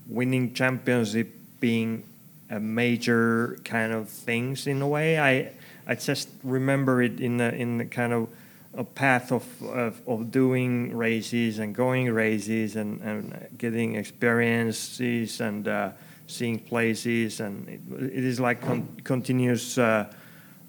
winning 0.07 0.53
championship 0.53 1.33
being 1.61 2.03
a 2.51 2.59
major 2.59 3.57
kind 3.63 3.91
of 3.93 4.09
things 4.09 4.67
in 4.67 4.81
a 4.81 4.87
way. 4.87 5.17
I 5.19 5.51
I 5.87 5.95
just 5.95 6.29
remember 6.43 7.01
it 7.01 7.19
in 7.19 7.37
the 7.37 7.53
in 7.55 7.77
the 7.79 7.85
kind 7.85 8.13
of 8.13 8.29
a 8.73 8.83
path 8.83 9.31
of, 9.31 9.43
of, 9.63 10.01
of 10.07 10.31
doing 10.31 10.95
races 10.95 11.59
and 11.59 11.75
going 11.75 12.09
races 12.09 12.77
and, 12.77 13.01
and 13.01 13.47
getting 13.57 13.95
experiences 13.95 15.41
and 15.41 15.67
uh, 15.67 15.91
seeing 16.27 16.57
places 16.57 17.41
and 17.41 17.67
it, 17.67 17.81
it 18.01 18.23
is 18.23 18.39
like 18.39 18.61
con- 18.61 18.87
continuous 19.03 19.77
uh, 19.77 20.11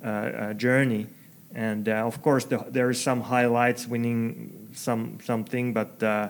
uh, 0.03 0.53
journey 0.55 1.07
and 1.55 1.89
uh, 1.89 1.93
of 1.93 2.21
course 2.23 2.45
the, 2.45 2.59
there 2.71 2.91
is 2.91 3.01
some 3.01 3.21
highlights 3.21 3.87
winning 3.87 4.69
some 4.75 5.19
something 5.23 5.73
but 5.73 6.03
uh, 6.03 6.29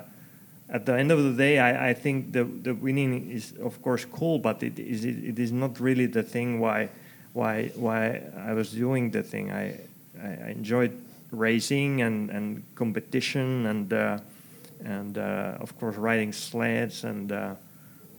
at 0.72 0.86
the 0.86 0.94
end 0.94 1.12
of 1.12 1.22
the 1.22 1.32
day 1.32 1.58
I, 1.60 1.90
I 1.90 1.94
think 1.94 2.32
the, 2.32 2.44
the 2.44 2.74
winning 2.74 3.30
is 3.30 3.52
of 3.62 3.80
course 3.82 4.04
cool 4.04 4.38
but 4.38 4.62
it 4.62 4.78
is 4.78 5.04
it, 5.04 5.24
it 5.24 5.38
is 5.38 5.52
not 5.52 5.78
really 5.78 6.06
the 6.06 6.24
thing 6.24 6.58
why 6.58 6.88
why 7.32 7.68
why 7.76 8.22
I 8.36 8.52
was 8.54 8.72
doing 8.72 9.10
the 9.10 9.22
thing 9.22 9.52
I 9.52 9.78
I 10.20 10.50
enjoyed 10.50 10.92
racing 11.30 12.02
and, 12.02 12.30
and 12.30 12.62
competition 12.74 13.66
and 13.66 13.92
uh, 13.92 14.18
and 14.84 15.18
uh, 15.18 15.56
of 15.60 15.78
course 15.78 15.96
riding 15.96 16.32
sleds 16.32 17.04
and 17.04 17.32
uh, 17.32 17.54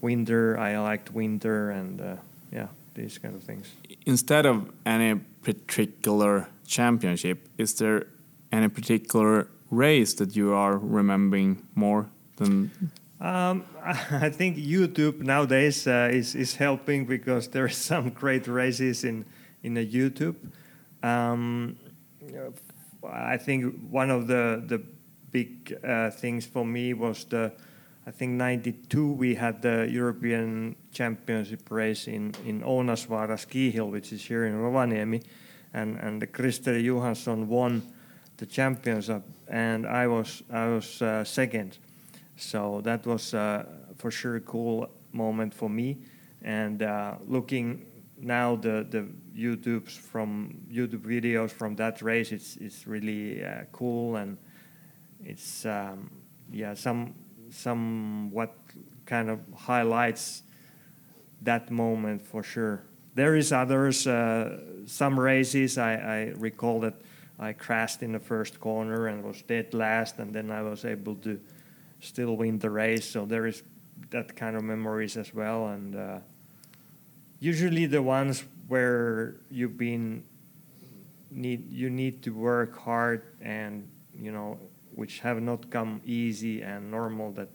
winter. 0.00 0.58
I 0.58 0.78
liked 0.78 1.12
winter 1.12 1.70
and 1.70 2.00
uh, 2.00 2.16
yeah, 2.52 2.68
these 2.94 3.18
kind 3.18 3.34
of 3.34 3.42
things. 3.42 3.72
Instead 4.06 4.46
of 4.46 4.70
any 4.84 5.14
particular 5.42 6.48
championship, 6.66 7.48
is 7.58 7.74
there 7.74 8.06
any 8.50 8.68
particular 8.68 9.48
race 9.70 10.14
that 10.14 10.36
you 10.36 10.52
are 10.52 10.78
remembering 10.78 11.62
more 11.74 12.08
than? 12.36 12.70
Um, 13.20 13.64
I 13.84 14.30
think 14.30 14.56
YouTube 14.56 15.20
nowadays 15.20 15.86
uh, 15.86 16.08
is 16.12 16.34
is 16.34 16.56
helping 16.56 17.06
because 17.06 17.48
there 17.48 17.64
are 17.64 17.68
some 17.90 18.10
great 18.10 18.46
races 18.46 19.04
in 19.04 19.24
in 19.62 19.74
the 19.74 19.86
YouTube. 19.86 20.36
Um, 21.02 21.76
I 23.06 23.36
think 23.36 23.74
one 23.90 24.10
of 24.10 24.26
the 24.26 24.62
the 24.66 24.82
big 25.30 25.76
uh, 25.84 26.10
things 26.10 26.46
for 26.46 26.64
me 26.64 26.94
was 26.94 27.24
the 27.24 27.52
I 28.06 28.10
think 28.10 28.32
'92 28.32 29.12
we 29.12 29.34
had 29.34 29.62
the 29.62 29.88
European 29.90 30.76
Championship 30.92 31.70
race 31.70 32.06
in 32.06 32.34
in 32.44 32.62
Ounasvaara 32.62 33.38
ski 33.38 33.70
hill, 33.70 33.90
which 33.90 34.12
is 34.12 34.22
here 34.22 34.44
in 34.44 34.54
Rovaniemi, 34.54 35.22
and 35.72 35.96
and 35.96 36.20
the 36.20 36.26
Christer 36.26 36.78
Johansson 36.82 37.48
won 37.48 37.82
the 38.36 38.46
championship, 38.46 39.22
and 39.48 39.86
I 39.86 40.06
was 40.06 40.42
I 40.50 40.66
was 40.66 41.00
uh, 41.02 41.24
second, 41.24 41.78
so 42.36 42.80
that 42.82 43.06
was 43.06 43.34
uh, 43.34 43.64
for 43.96 44.10
sure 44.10 44.36
a 44.36 44.40
cool 44.40 44.90
moment 45.12 45.54
for 45.54 45.68
me, 45.68 45.98
and 46.42 46.82
uh, 46.82 47.14
looking 47.26 47.86
now 48.18 48.56
the 48.56 48.86
the 48.90 49.06
YouTube's 49.36 49.96
from 49.96 50.60
YouTube 50.70 51.02
videos 51.02 51.50
from 51.50 51.76
that 51.76 52.02
race. 52.02 52.32
It's 52.32 52.56
it's 52.56 52.86
really 52.86 53.44
uh, 53.44 53.64
cool 53.72 54.16
and 54.16 54.38
it's 55.24 55.64
um, 55.66 56.10
yeah 56.50 56.74
some 56.74 57.14
somewhat 57.50 58.54
kind 59.06 59.30
of 59.30 59.40
highlights 59.54 60.42
that 61.42 61.70
moment 61.70 62.22
for 62.22 62.42
sure. 62.42 62.84
There 63.14 63.36
is 63.36 63.52
others. 63.52 64.06
Uh, 64.06 64.58
some 64.86 65.18
races 65.18 65.78
I, 65.78 65.94
I 65.94 66.32
recall 66.36 66.80
that 66.80 66.94
I 67.38 67.52
crashed 67.52 68.02
in 68.02 68.12
the 68.12 68.18
first 68.18 68.60
corner 68.60 69.06
and 69.06 69.22
was 69.22 69.42
dead 69.42 69.72
last, 69.72 70.18
and 70.18 70.34
then 70.34 70.50
I 70.50 70.62
was 70.62 70.84
able 70.84 71.14
to 71.16 71.40
still 72.04 72.36
win 72.36 72.58
the 72.58 72.70
race. 72.70 73.04
So 73.08 73.26
there 73.26 73.46
is 73.46 73.62
that 74.10 74.36
kind 74.36 74.56
of 74.56 74.62
memories 74.62 75.16
as 75.16 75.34
well, 75.34 75.68
and. 75.68 75.96
Uh, 75.96 76.18
usually 77.44 77.84
the 77.84 78.02
ones 78.02 78.44
where 78.68 79.36
you've 79.50 79.76
been 79.76 80.24
need 81.30 81.70
you 81.70 81.90
need 81.90 82.22
to 82.22 82.30
work 82.30 82.78
hard 82.78 83.22
and 83.40 83.86
you 84.18 84.32
know 84.32 84.58
which 84.94 85.20
have 85.20 85.42
not 85.42 85.68
come 85.70 86.00
easy 86.04 86.62
and 86.62 86.90
normal 86.90 87.32
that 87.32 87.50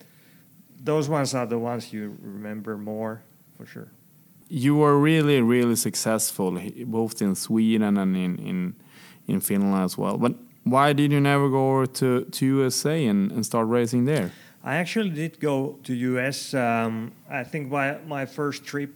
those 0.79 1.09
ones 1.09 1.33
are 1.33 1.47
the 1.47 1.57
ones 1.57 1.91
you 1.91 2.15
remember 2.21 2.77
more 2.77 3.23
for 3.57 3.65
sure 3.65 3.89
you 4.47 4.75
were 4.75 4.99
really 4.99 5.41
really 5.41 5.75
successful 5.75 6.59
both 6.85 7.21
in 7.21 7.33
sweden 7.35 7.97
and 7.97 8.15
in 8.15 8.37
in, 8.37 8.75
in 9.27 9.39
finland 9.39 9.85
as 9.85 9.97
well 9.97 10.17
but 10.17 10.33
why 10.63 10.93
did 10.93 11.11
you 11.11 11.19
never 11.19 11.49
go 11.49 11.71
over 11.71 11.85
to, 11.85 12.25
to 12.25 12.45
usa 12.45 13.05
and, 13.05 13.31
and 13.31 13.45
start 13.45 13.67
racing 13.67 14.05
there 14.05 14.31
i 14.63 14.75
actually 14.75 15.09
did 15.09 15.39
go 15.39 15.79
to 15.83 15.93
us 16.19 16.53
um, 16.53 17.11
i 17.29 17.43
think 17.43 17.69
my, 17.69 17.97
my 18.05 18.25
first 18.25 18.65
trip 18.65 18.93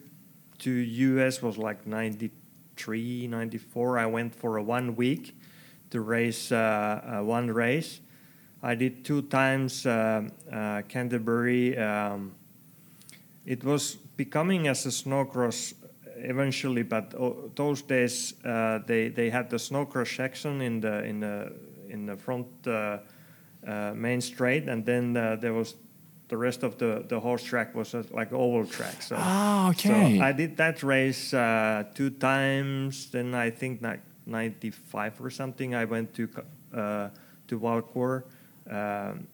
to 0.63 0.71
US 0.71 1.41
was 1.41 1.57
like 1.57 1.85
93, 1.85 3.27
94. 3.27 3.99
I 3.99 4.05
went 4.05 4.33
for 4.33 4.55
a 4.55 4.63
one 4.63 4.95
week 4.95 5.35
to 5.89 5.99
race 5.99 6.53
uh, 6.53 7.17
uh, 7.19 7.23
one 7.23 7.51
race. 7.51 7.99
I 8.61 8.75
did 8.75 9.03
two 9.03 9.23
times 9.23 9.85
uh, 9.85 10.23
uh 10.49 10.83
Canterbury. 10.87 11.77
Um, 11.77 12.31
it 13.45 13.65
was 13.65 13.95
becoming 14.15 14.69
as 14.69 14.85
a 14.85 14.89
snowcross 14.89 15.73
eventually, 16.23 16.83
but 16.83 17.13
those 17.55 17.81
days 17.81 18.33
uh, 18.43 18.79
they 18.85 19.09
they 19.09 19.29
had 19.29 19.49
the 19.49 19.57
snowcross 19.57 20.15
section 20.15 20.61
in 20.61 20.81
the 20.81 21.03
in 21.03 21.19
the 21.19 21.53
in 21.89 22.05
the 22.05 22.15
front 22.17 22.47
uh, 22.67 22.99
main 23.93 24.21
straight, 24.21 24.67
and 24.67 24.85
then 24.85 25.13
there 25.13 25.53
was 25.53 25.75
the 26.33 26.37
rest 26.37 26.63
of 26.63 26.79
the, 26.79 27.05
the 27.07 27.19
horse 27.19 27.43
track 27.43 27.75
was 27.75 27.93
a, 27.93 28.03
like 28.11 28.33
oval 28.33 28.65
track. 28.65 29.03
So, 29.03 29.15
oh, 29.19 29.69
okay. 29.69 30.17
So 30.17 30.23
I 30.23 30.31
did 30.31 30.57
that 30.57 30.81
race 30.81 31.31
uh, 31.31 31.83
two 31.93 32.09
times. 32.09 33.11
Then 33.11 33.35
I 33.35 33.51
think 33.51 33.83
like 33.83 34.01
95 34.25 35.21
or 35.21 35.29
something. 35.29 35.75
I 35.75 35.85
went 35.85 36.13
to 36.15 36.29
uh, 36.73 37.09
to 37.47 37.59
Valcourt, 37.59 38.25
um, 38.69 39.27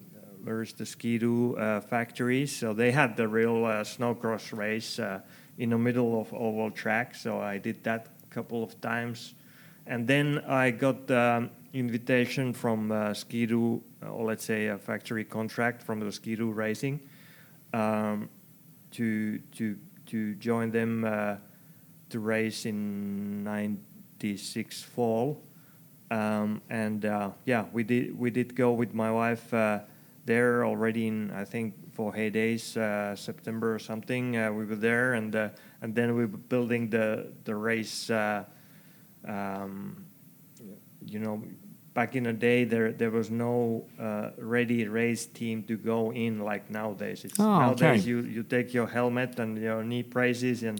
where's 0.43 0.73
the 0.73 0.85
Ski-Doo 0.85 1.55
uh, 1.55 1.79
factory. 1.79 2.45
So 2.47 2.73
they 2.73 2.91
had 2.91 3.15
the 3.15 3.27
real 3.27 3.63
uh, 3.63 3.83
snowcross 3.83 4.51
race 4.51 4.99
uh, 4.99 5.21
in 5.59 5.69
the 5.69 5.77
middle 5.77 6.19
of 6.19 6.33
oval 6.33 6.71
track. 6.71 7.13
So 7.13 7.39
I 7.39 7.59
did 7.59 7.83
that 7.83 8.07
a 8.23 8.33
couple 8.33 8.63
of 8.63 8.81
times, 8.81 9.35
and 9.85 10.07
then 10.07 10.39
I 10.47 10.71
got 10.71 11.05
the 11.05 11.49
invitation 11.73 12.53
from 12.53 12.91
uh, 12.91 13.13
Ski-Doo 13.13 13.83
or 14.01 14.25
let's 14.25 14.45
say 14.45 14.67
a 14.67 14.77
factory 14.77 15.23
contract 15.23 15.83
from 15.83 15.99
the 15.99 16.11
Ski-Doo 16.11 16.51
Racing 16.51 16.99
um, 17.73 18.29
to 18.91 19.39
to 19.57 19.77
to 20.07 20.35
join 20.35 20.71
them 20.71 21.05
uh, 21.05 21.35
to 22.09 22.19
race 22.19 22.65
in 22.65 23.43
'96 23.43 24.81
fall. 24.81 25.41
Um, 26.11 26.61
and 26.69 27.05
uh, 27.05 27.31
yeah, 27.45 27.65
we 27.71 27.83
did 27.83 28.17
we 28.17 28.31
did 28.31 28.55
go 28.55 28.71
with 28.71 28.93
my 28.93 29.11
wife 29.11 29.53
uh, 29.53 29.79
there 30.25 30.65
already 30.65 31.07
in 31.07 31.31
I 31.31 31.45
think 31.45 31.75
for 31.99 32.13
heydays 32.13 32.77
uh, 32.77 33.13
September 33.13 33.75
or 33.75 33.79
something. 33.79 34.37
Uh, 34.37 34.49
we 34.53 34.63
were 34.63 34.77
there 34.77 35.15
and 35.15 35.35
uh, 35.35 35.49
and 35.81 35.93
then 35.93 36.15
we 36.15 36.21
were 36.21 36.43
building 36.55 36.89
the 36.89 37.27
the 37.43 37.53
race. 37.53 38.09
Um, 39.27 40.05
you 41.05 41.19
know, 41.19 41.43
back 41.93 42.15
in 42.15 42.23
the 42.23 42.31
day 42.31 42.63
there 42.63 42.93
there 42.93 43.11
was 43.11 43.29
no 43.29 43.83
uh, 43.99 44.29
ready 44.37 44.87
race 44.87 45.25
team 45.25 45.61
to 45.63 45.75
go 45.75 46.13
in 46.13 46.39
like 46.39 46.71
nowadays. 46.71 47.25
It's 47.25 47.37
oh, 47.37 47.59
nowadays 47.59 48.03
okay. 48.03 48.09
you, 48.09 48.21
you 48.21 48.43
take 48.43 48.73
your 48.73 48.87
helmet 48.87 49.37
and 49.37 49.57
your 49.57 49.83
knee 49.83 50.03
braces 50.03 50.63
and 50.63 50.79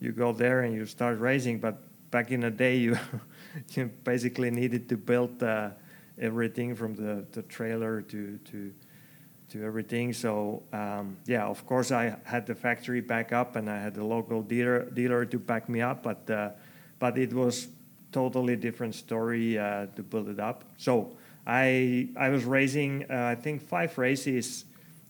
you 0.00 0.12
go 0.12 0.32
there 0.32 0.64
and 0.64 0.74
you 0.74 0.84
start 0.84 1.18
racing. 1.18 1.60
But 1.60 1.80
back 2.10 2.30
in 2.30 2.40
the 2.40 2.50
day 2.50 2.76
you 2.76 2.98
you 3.74 3.86
basically 4.04 4.50
needed 4.50 4.86
to 4.90 4.98
build 4.98 5.42
uh, 5.42 5.70
everything 6.20 6.74
from 6.74 6.94
the, 6.94 7.24
the 7.32 7.42
trailer 7.44 8.02
to 8.02 8.36
to 8.50 8.74
to 9.50 9.64
everything. 9.64 10.12
So 10.12 10.62
um, 10.72 11.16
yeah, 11.26 11.46
of 11.46 11.64
course 11.66 11.90
I 11.90 12.16
had 12.24 12.46
the 12.46 12.54
factory 12.54 13.00
back 13.00 13.32
up 13.32 13.56
and 13.56 13.68
I 13.70 13.78
had 13.78 13.94
the 13.94 14.04
local 14.04 14.42
dealer 14.42 14.90
dealer 14.90 15.24
to 15.24 15.38
back 15.38 15.68
me 15.68 15.80
up, 15.80 16.02
but 16.02 16.28
uh, 16.30 16.50
but 16.98 17.16
it 17.18 17.32
was 17.32 17.68
totally 18.12 18.56
different 18.56 18.94
story 18.94 19.58
uh, 19.58 19.86
to 19.96 20.02
build 20.02 20.28
it 20.28 20.40
up. 20.40 20.64
So 20.76 21.16
I 21.46 22.08
I 22.16 22.28
was 22.28 22.44
racing 22.44 23.06
uh, 23.10 23.32
I 23.32 23.34
think 23.34 23.62
five 23.62 23.96
races 23.96 24.64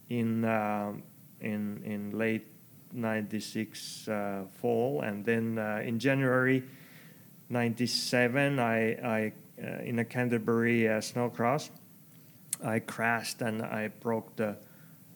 in 0.08 0.44
um 0.44 1.02
in 1.40 1.82
in 1.84 2.16
late 2.16 2.46
'96 2.92 4.08
uh, 4.08 4.44
fall, 4.60 5.02
and 5.02 5.24
then 5.24 5.58
uh, 5.58 5.82
in 5.84 5.98
January 5.98 6.62
'97 7.50 8.58
I 8.58 8.92
I 8.92 9.32
uh, 9.62 9.82
in 9.82 9.98
a 9.98 10.04
Canterbury 10.04 10.88
uh, 10.88 11.00
snowcross 11.00 11.70
I 12.64 12.80
crashed 12.80 13.42
and 13.42 13.62
I 13.62 13.88
broke 13.88 14.36
the 14.36 14.56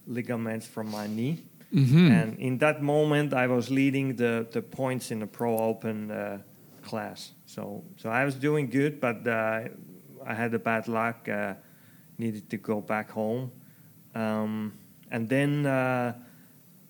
ligaments 0.06 0.66
from 0.66 0.90
my 0.90 1.06
knee. 1.06 1.42
And 2.12 2.38
in 2.38 2.58
that 2.58 2.82
moment, 2.82 3.32
I 3.32 3.46
was 3.46 3.70
leading 3.70 4.16
the, 4.16 4.46
the 4.50 4.60
points 4.60 5.10
in 5.10 5.20
the 5.20 5.26
Pro 5.26 5.56
Open 5.56 6.10
uh, 6.10 6.38
class. 6.82 7.32
So 7.46 7.84
so 7.96 8.10
I 8.10 8.24
was 8.24 8.34
doing 8.34 8.68
good, 8.68 9.00
but 9.00 9.26
uh, 9.26 9.68
I 10.26 10.34
had 10.34 10.52
a 10.54 10.58
bad 10.58 10.88
luck. 10.88 11.28
Uh, 11.28 11.54
needed 12.18 12.50
to 12.50 12.56
go 12.58 12.80
back 12.80 13.10
home, 13.10 13.50
um, 14.14 14.72
and 15.10 15.28
then 15.28 15.66
uh, 15.66 16.12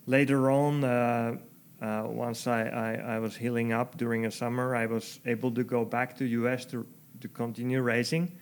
later 0.06 0.50
on. 0.50 0.84
Uh, 0.84 1.36
uh, 1.80 2.06
once 2.06 2.46
I, 2.46 2.62
I, 2.62 3.14
I 3.16 3.18
was 3.18 3.34
healing 3.34 3.72
up 3.72 3.96
during 3.96 4.22
the 4.22 4.30
summer, 4.30 4.76
I 4.76 4.86
was 4.86 5.18
able 5.26 5.50
to 5.50 5.64
go 5.64 5.84
back 5.84 6.16
to 6.18 6.24
US 6.24 6.64
to, 6.66 6.86
to 7.20 7.26
continue 7.26 7.80
racing. 7.82 8.38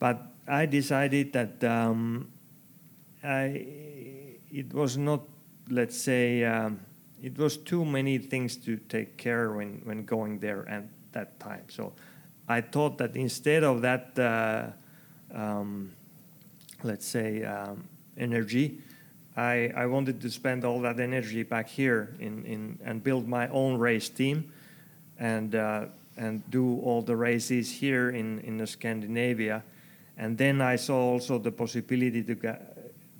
But 0.00 0.20
I 0.48 0.66
decided 0.66 1.32
that 1.32 1.64
um, 1.64 2.28
I, 3.22 3.66
it 4.50 4.72
was 4.72 4.96
not, 4.96 5.22
let's 5.68 5.96
say, 5.96 6.44
um, 6.44 6.80
it 7.22 7.36
was 7.36 7.56
too 7.56 7.84
many 7.84 8.18
things 8.18 8.56
to 8.58 8.76
take 8.76 9.16
care 9.16 9.52
when, 9.52 9.80
when 9.84 10.04
going 10.04 10.38
there 10.38 10.68
at 10.68 10.84
that 11.12 11.40
time. 11.40 11.64
So 11.68 11.92
I 12.48 12.60
thought 12.60 12.98
that 12.98 13.16
instead 13.16 13.64
of 13.64 13.82
that, 13.82 14.16
uh, 14.18 14.66
um, 15.36 15.90
let's 16.84 17.06
say, 17.06 17.42
um, 17.42 17.84
energy, 18.16 18.78
I, 19.36 19.72
I 19.76 19.86
wanted 19.86 20.20
to 20.20 20.30
spend 20.30 20.64
all 20.64 20.80
that 20.82 21.00
energy 21.00 21.42
back 21.42 21.68
here 21.68 22.14
in, 22.20 22.44
in, 22.44 22.78
and 22.84 23.02
build 23.02 23.26
my 23.26 23.48
own 23.48 23.78
race 23.78 24.08
team 24.08 24.52
and, 25.18 25.54
uh, 25.54 25.86
and 26.16 26.48
do 26.50 26.80
all 26.80 27.02
the 27.02 27.16
races 27.16 27.70
here 27.70 28.10
in, 28.10 28.40
in 28.40 28.64
Scandinavia. 28.66 29.64
And 30.16 30.38
then 30.38 30.60
I 30.60 30.76
saw 30.76 31.12
also 31.12 31.38
the 31.38 31.52
possibility 31.52 32.22
to, 32.22 32.34
go 32.34 32.56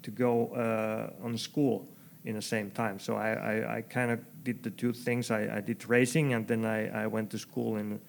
to 0.02 0.10
go 0.10 0.48
uh, 0.54 1.24
on 1.24 1.36
school 1.36 1.88
in 2.24 2.34
the 2.34 2.42
same 2.42 2.70
time. 2.70 2.98
So 2.98 3.16
I, 3.16 3.32
I, 3.32 3.76
I 3.76 3.80
kind 3.82 4.10
of 4.10 4.20
did 4.42 4.62
the 4.62 4.70
two 4.70 4.92
things. 4.92 5.30
I, 5.30 5.56
I 5.56 5.60
did 5.60 5.88
racing 5.88 6.34
and 6.34 6.46
then 6.46 6.64
I, 6.64 7.04
I 7.04 7.06
went 7.06 7.30
to 7.30 7.38
school 7.38 7.76
in, 7.76 8.00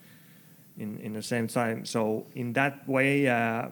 in, 0.78 1.00
in 1.00 1.14
the 1.14 1.22
same 1.22 1.48
time. 1.48 1.86
So 1.86 2.26
in 2.34 2.54
that 2.54 2.88
way, 2.88 3.28
uh, 3.28 3.70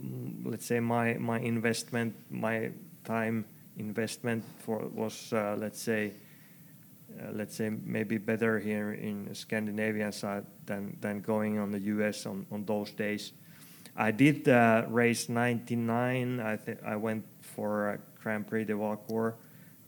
mm, 0.00 0.44
let's 0.44 0.66
say 0.66 0.80
my, 0.80 1.14
my 1.14 1.38
investment, 1.38 2.14
my 2.30 2.70
time 3.04 3.44
investment 3.76 4.44
for 4.58 4.86
was, 4.88 5.32
uh, 5.32 5.56
let's 5.58 5.80
say, 5.80 6.14
uh, 7.20 7.30
let's 7.32 7.56
say 7.56 7.70
maybe 7.70 8.18
better 8.18 8.58
here 8.58 8.92
in 8.92 9.32
Scandinavian 9.34 10.12
side 10.12 10.46
than, 10.66 10.96
than 11.00 11.20
going 11.20 11.58
on 11.58 11.70
the 11.70 11.80
US 11.80 12.26
on, 12.26 12.44
on 12.50 12.64
those 12.64 12.90
days. 12.90 13.32
I 13.96 14.10
did 14.10 14.48
uh, 14.48 14.84
race 14.88 15.28
99. 15.28 16.40
I 16.40 16.56
think 16.56 16.78
I 16.84 16.96
went 16.96 17.24
for 17.40 17.90
a 17.90 17.98
Grand 18.22 18.46
Prix 18.46 18.64
de 18.64 18.76
Valcourt. 18.76 19.36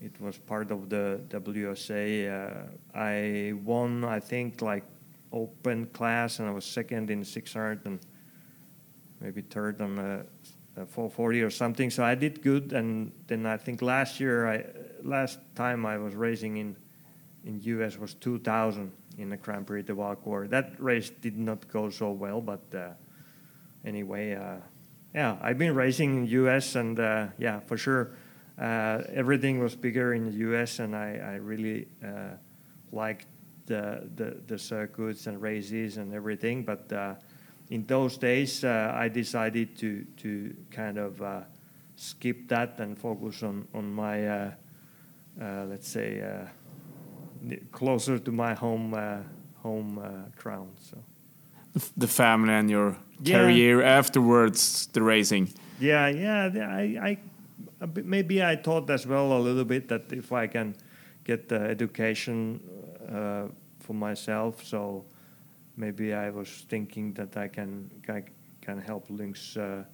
It 0.01 0.19
was 0.21 0.39
part 0.39 0.71
of 0.71 0.89
the 0.89 1.21
WSA. 1.29 2.31
Uh, 2.31 2.99
I 2.99 3.53
won, 3.65 4.05
I 4.05 4.21
think, 4.21 4.63
like 4.63 4.85
open 5.33 5.87
class, 5.87 6.39
and 6.39 6.49
I 6.49 6.53
was 6.53 6.65
second 6.65 7.11
in 7.11 7.25
600 7.25 7.85
and 7.85 8.01
maybe 9.21 9.43
third 9.43 9.81
on 9.83 9.97
the 9.97 10.27
uh, 10.81 10.87
440 10.87 11.43
or 11.43 11.51
something. 11.51 11.91
So 11.91 12.05
I 12.05 12.15
did 12.15 12.41
good, 12.41 12.73
and 12.73 13.13
then 13.27 13.45
I 13.45 13.57
think 13.57 13.83
last 13.83 14.21
year, 14.21 14.49
I 14.49 14.65
last 15.03 15.39
time 15.55 15.85
I 15.85 15.99
was 15.99 16.15
racing 16.15 16.57
in 16.57 16.77
in 17.45 17.61
US 17.63 17.99
was 17.99 18.15
2000 18.15 18.91
in 19.19 19.31
the 19.31 19.37
Grand 19.37 19.67
Prix 19.67 19.83
de 19.83 19.95
Valcourt. 19.95 20.51
That 20.51 20.75
race 20.79 21.11
did 21.11 21.37
not 21.37 21.67
go 21.69 21.91
so 21.91 22.11
well, 22.13 22.41
but 22.41 22.63
uh, 22.75 22.91
anyway, 23.89 24.35
uh, 24.35 24.59
yeah, 25.15 25.37
I've 25.41 25.59
been 25.59 25.75
racing 25.75 26.17
in 26.17 26.23
the 26.25 26.31
US, 26.43 26.77
and 26.77 27.01
uh, 27.01 27.29
yeah, 27.39 27.61
for 27.61 27.77
sure, 27.77 28.11
uh, 28.61 29.03
everything 29.13 29.59
was 29.59 29.75
bigger 29.75 30.13
in 30.13 30.27
the 30.27 30.37
US, 30.51 30.79
and 30.79 30.95
I, 30.95 31.17
I 31.17 31.35
really 31.37 31.89
liked 32.93 33.27
the, 33.67 34.09
the 34.17 34.41
the 34.47 34.59
circuits 34.59 35.27
and 35.27 35.41
races 35.41 35.97
and 35.97 36.15
everything. 36.15 36.65
But 36.65 36.93
in 37.71 37.87
those 37.87 38.19
days, 38.19 38.65
I 38.65 39.09
decided 39.09 39.77
to 39.79 40.05
to 40.19 40.55
kind 40.71 40.99
of 40.99 41.23
skip 41.97 42.49
that 42.49 42.79
and 42.81 42.97
focus 42.99 43.43
on 43.43 43.67
on 43.75 43.93
my 43.93 44.27
uh, 44.27 44.51
uh, 45.41 45.65
let's 45.69 45.89
say 45.89 46.21
uh, 46.21 47.57
closer 47.73 48.19
to 48.19 48.33
my 48.33 48.55
home 48.55 48.95
home 49.63 50.01
ground. 50.37 50.77
So. 50.81 50.97
The 51.97 52.09
family 52.09 52.55
and 52.55 52.71
your. 52.71 52.97
Career 53.25 53.83
afterwards, 53.83 54.87
the 54.93 55.03
racing. 55.03 55.49
Yeah, 55.81 56.09
yeah. 56.09 56.51
I, 56.55 56.61
I, 56.61 57.09
I, 57.09 57.19
a 57.81 57.87
bit- 57.87 58.07
maybe 58.07 58.43
I 58.43 58.57
thought 58.57 58.91
as 58.91 59.07
well 59.07 59.33
a 59.33 59.39
little 59.41 59.65
bit 59.65 59.89
that 59.89 60.13
if 60.13 60.33
I 60.33 60.47
can 60.47 60.75
get 61.25 61.49
the 61.49 61.61
education 61.61 62.61
uh, 63.13 63.49
for 63.81 63.95
myself, 63.95 64.65
so 64.65 65.05
maybe 65.77 66.13
I 66.15 66.31
was 66.31 66.65
thinking 66.69 67.13
that 67.15 67.37
I 67.37 67.49
can 67.49 67.91
I 68.09 68.25
can 68.61 68.81
help 68.81 69.07
Lynx. 69.09 69.57
Uh, 69.57 69.85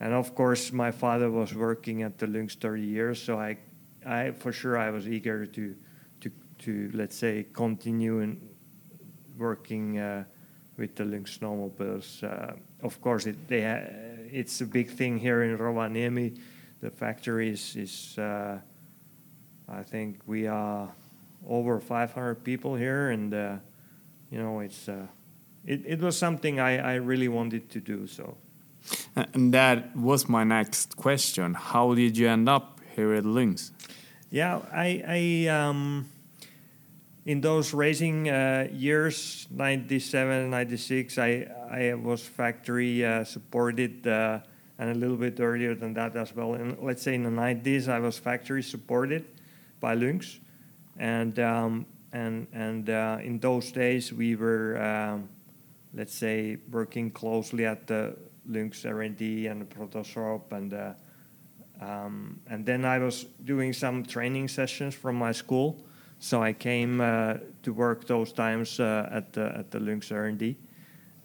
and 0.00 0.12
of 0.14 0.34
course, 0.34 0.72
my 0.72 0.90
father 0.90 1.30
was 1.30 1.54
working 1.54 2.02
at 2.02 2.18
the 2.18 2.26
Lynx 2.26 2.56
30 2.56 2.82
years, 2.82 3.22
so 3.22 3.38
I, 3.38 3.58
I 4.04 4.32
for 4.32 4.52
sure 4.52 4.76
I 4.76 4.90
was 4.90 5.06
eager 5.06 5.46
to, 5.46 5.76
to, 6.20 6.30
to 6.60 6.90
let's 6.92 7.16
say 7.16 7.46
continue 7.52 8.18
in 8.20 8.40
working 9.38 9.98
uh, 9.98 10.24
with 10.76 10.94
the 10.96 11.04
Lynx 11.04 11.38
snowmobiles. 11.38 12.22
Uh, 12.22 12.54
of 12.82 13.00
course, 13.00 13.26
it, 13.26 13.48
they 13.48 13.62
ha- 13.62 13.88
it's 14.30 14.60
a 14.60 14.66
big 14.66 14.90
thing 14.90 15.18
here 15.18 15.42
in 15.42 15.56
Rovaniemi. 15.56 16.38
The 16.80 16.90
factory 16.90 17.50
is, 17.50 17.76
is 17.76 18.18
uh, 18.18 18.58
I 19.68 19.82
think 19.82 20.20
we 20.26 20.46
are 20.46 20.88
over 21.48 21.80
500 21.80 22.42
people 22.44 22.74
here, 22.74 23.10
and 23.10 23.32
uh, 23.32 23.56
you 24.30 24.38
know, 24.38 24.60
it's 24.60 24.88
uh, 24.88 25.06
it, 25.64 25.82
it 25.86 26.00
was 26.00 26.16
something 26.16 26.58
I, 26.58 26.78
I 26.78 26.94
really 26.94 27.28
wanted 27.28 27.70
to 27.70 27.80
do. 27.80 28.06
So. 28.06 28.36
And 29.34 29.54
that 29.54 29.94
was 29.96 30.28
my 30.28 30.44
next 30.44 30.96
question. 30.96 31.54
How 31.54 31.94
did 31.94 32.16
you 32.16 32.28
end 32.28 32.48
up 32.48 32.80
here 32.96 33.14
at 33.14 33.24
Lynx? 33.24 33.70
Yeah, 34.30 34.60
I, 34.72 35.04
I 35.06 35.48
um, 35.48 36.08
in 37.24 37.40
those 37.40 37.72
racing 37.72 38.28
uh, 38.28 38.68
years, 38.72 39.46
97, 39.50 40.50
96, 40.50 41.18
I, 41.18 41.46
I 41.70 41.94
was 41.94 42.22
factory 42.22 43.04
uh, 43.04 43.24
supported 43.24 44.06
uh, 44.06 44.40
and 44.78 44.90
a 44.90 44.94
little 44.94 45.16
bit 45.16 45.38
earlier 45.38 45.74
than 45.74 45.94
that 45.94 46.16
as 46.16 46.34
well. 46.34 46.54
And 46.54 46.76
let's 46.80 47.02
say 47.02 47.14
in 47.14 47.22
the 47.22 47.30
90s, 47.30 47.88
I 47.88 48.00
was 48.00 48.18
factory 48.18 48.62
supported 48.62 49.24
by 49.78 49.94
Lynx. 49.94 50.40
And, 50.98 51.38
um, 51.38 51.86
and, 52.12 52.48
and 52.52 52.90
uh, 52.90 53.18
in 53.22 53.38
those 53.38 53.70
days, 53.70 54.12
we 54.12 54.34
were, 54.34 54.82
um, 54.82 55.28
let's 55.94 56.14
say, 56.14 56.58
working 56.70 57.10
closely 57.10 57.66
at 57.66 57.86
the 57.86 58.16
Lynx 58.46 58.84
R&D 58.84 59.46
and 59.46 59.60
the 59.60 59.64
Protoshop 59.64 60.50
and 60.50 60.74
uh, 60.74 60.92
um, 61.82 62.40
and 62.46 62.64
then 62.64 62.84
I 62.84 62.98
was 62.98 63.24
doing 63.44 63.72
some 63.72 64.04
training 64.04 64.48
sessions 64.48 64.94
from 64.94 65.16
my 65.16 65.32
school, 65.32 65.84
so 66.22 66.40
I 66.40 66.52
came 66.52 67.00
uh, 67.00 67.38
to 67.64 67.72
work 67.72 68.06
those 68.06 68.32
times 68.32 68.78
uh, 68.78 69.08
at 69.10 69.32
the 69.32 69.52
at 69.58 69.72
the 69.72 69.80
Lynx 69.80 70.12
R&D. 70.12 70.56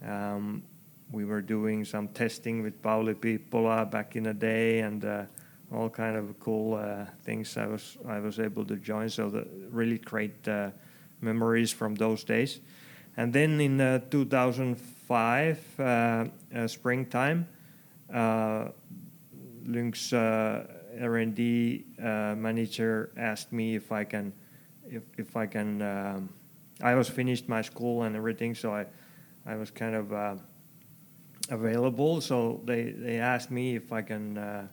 Um, 0.04 0.64
we 1.12 1.24
were 1.24 1.42
doing 1.42 1.86
some 1.86 2.08
testing 2.08 2.64
with 2.64 2.82
Pauli 2.82 3.14
Piippola 3.14 3.92
back 3.92 4.16
in 4.16 4.24
the 4.24 4.34
day, 4.34 4.80
and 4.80 5.06
uh, 5.06 5.26
all 5.72 5.88
kind 5.92 6.18
of 6.18 6.40
cool 6.40 6.74
uh, 6.74 7.06
things. 7.24 7.56
I 7.58 7.68
was 7.68 8.00
I 8.08 8.20
was 8.20 8.40
able 8.40 8.66
to 8.66 8.76
join, 8.76 9.10
so 9.10 9.30
the 9.30 9.48
really 9.70 10.00
great 10.00 10.48
uh, 10.48 10.72
memories 11.22 11.72
from 11.72 11.94
those 11.94 12.24
days. 12.24 12.60
And 13.18 13.32
then 13.32 13.62
in 13.62 13.80
uh, 13.80 14.00
2005, 14.10 15.80
uh, 15.80 15.84
uh, 16.56 16.68
springtime. 16.68 17.48
Lynx 19.64 20.14
R&D 20.14 21.86
manager 22.00 23.12
asked 23.16 23.52
me 23.52 23.76
if 23.76 23.92
I 23.92 24.06
can, 24.06 24.34
if, 24.90 25.04
if 25.18 25.36
I 25.36 25.46
can. 25.46 25.82
Um, 25.82 26.30
I 26.82 26.94
was 26.94 27.10
finished 27.10 27.50
my 27.50 27.64
school 27.64 28.04
and 28.04 28.16
everything, 28.16 28.54
so 28.54 28.72
I, 28.72 28.86
I 29.46 29.56
was 29.56 29.72
kind 29.72 29.96
of 29.96 30.14
uh, 30.14 30.36
available. 31.50 32.22
So 32.22 32.62
they, 32.66 32.92
they 32.92 33.18
asked 33.18 33.50
me 33.50 33.76
if 33.76 33.92
I 33.92 34.04
can 34.04 34.38
uh, 34.38 34.68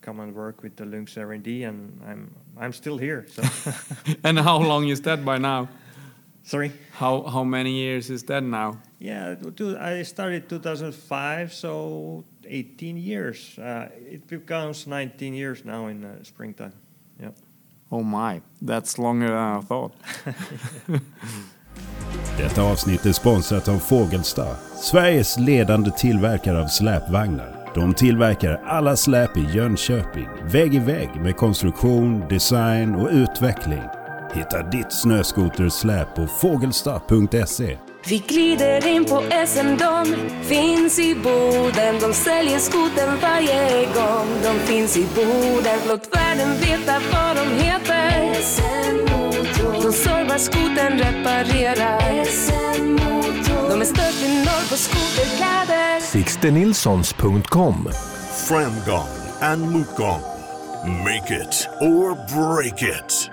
come 0.00 0.20
and 0.20 0.34
work 0.34 0.62
with 0.62 0.76
the 0.76 0.84
Lynx 0.84 1.16
R&D, 1.16 1.64
and 1.64 2.00
I'm 2.06 2.34
I'm 2.56 2.72
still 2.72 2.98
here. 2.98 3.26
So 3.28 3.42
And 4.24 4.38
how 4.38 4.58
long 4.58 4.88
is 4.88 5.00
that 5.02 5.24
by 5.24 5.38
now? 5.38 5.68
sorry. 6.42 6.72
How 6.92 7.22
how 7.22 7.44
many 7.44 7.72
years 7.72 8.10
is 8.10 8.22
that 8.24 8.42
now? 8.42 8.78
Yeah, 8.98 9.36
I 9.78 10.02
started 10.02 10.48
2005, 10.48 11.52
so 11.52 12.24
18 12.44 12.96
years. 12.96 13.58
Uh, 13.58 13.88
it 14.10 14.26
becomes 14.26 14.86
19 14.86 15.34
years 15.34 15.64
now 15.64 15.86
in 15.86 16.04
uh, 16.04 16.24
springtime. 16.24 16.72
Yeah. 17.20 17.30
Oh 17.90 18.02
my, 18.02 18.40
that's 18.60 18.98
longer 18.98 19.28
than 19.28 19.58
I 19.58 19.62
thought. 19.62 19.92
Detta 22.38 22.62
avsnitt 22.62 23.06
är 23.06 23.12
sponsrat 23.12 23.68
av 23.68 23.78
Fågelsta, 23.78 24.46
Sveriges 24.76 25.38
ledande 25.38 25.90
tillverkare 25.90 26.62
av 26.62 26.66
släpvagnar. 26.66 27.58
De 27.74 27.94
tillverkar 27.94 28.62
alla 28.66 28.96
släp 28.96 29.36
i 29.36 29.40
Jönköping, 29.40 30.28
vägg 30.44 30.74
i 30.74 30.78
vägg 30.78 31.10
med 31.20 31.36
konstruktion, 31.36 32.24
design 32.28 32.94
och 32.94 33.08
utveckling. 33.12 33.82
Hitta 34.34 34.62
ditt 34.62 34.92
snöskotersläp 34.92 36.14
på 36.14 36.26
fågelsta.se. 36.26 37.78
Vi 38.08 38.18
glider 38.18 38.86
in 38.86 39.04
på 39.04 39.22
SM, 39.46 39.76
de 39.78 40.06
finns 40.42 40.98
i 40.98 41.14
Boden. 41.14 41.98
De 42.00 42.12
säljer 42.12 42.58
skoten 42.58 43.18
varje 43.22 43.84
gång 43.84 44.26
de 44.42 44.58
finns 44.58 44.96
i 44.96 45.06
Boden. 45.14 45.78
Låt 45.88 46.16
världen 46.16 46.48
veta 46.60 46.92
vad 47.12 47.36
de 47.36 47.64
heter. 47.64 48.34
De 49.82 49.92
servar 49.92 50.38
skoten, 50.38 50.98
reparerar. 50.98 52.24
De 53.70 53.80
är 53.80 53.84
störst 53.84 54.24
i 54.24 54.38
norr 54.38 54.70
på 54.70 54.76
skoterkläder. 54.76 56.00
Sixtenilssons.com 56.00 57.88
Framgång 58.48 59.08
and 59.40 59.72
motgång. 59.72 60.20
Make 60.86 61.34
it 61.42 61.68
or 61.80 62.14
break 62.14 62.82
it. 62.82 63.30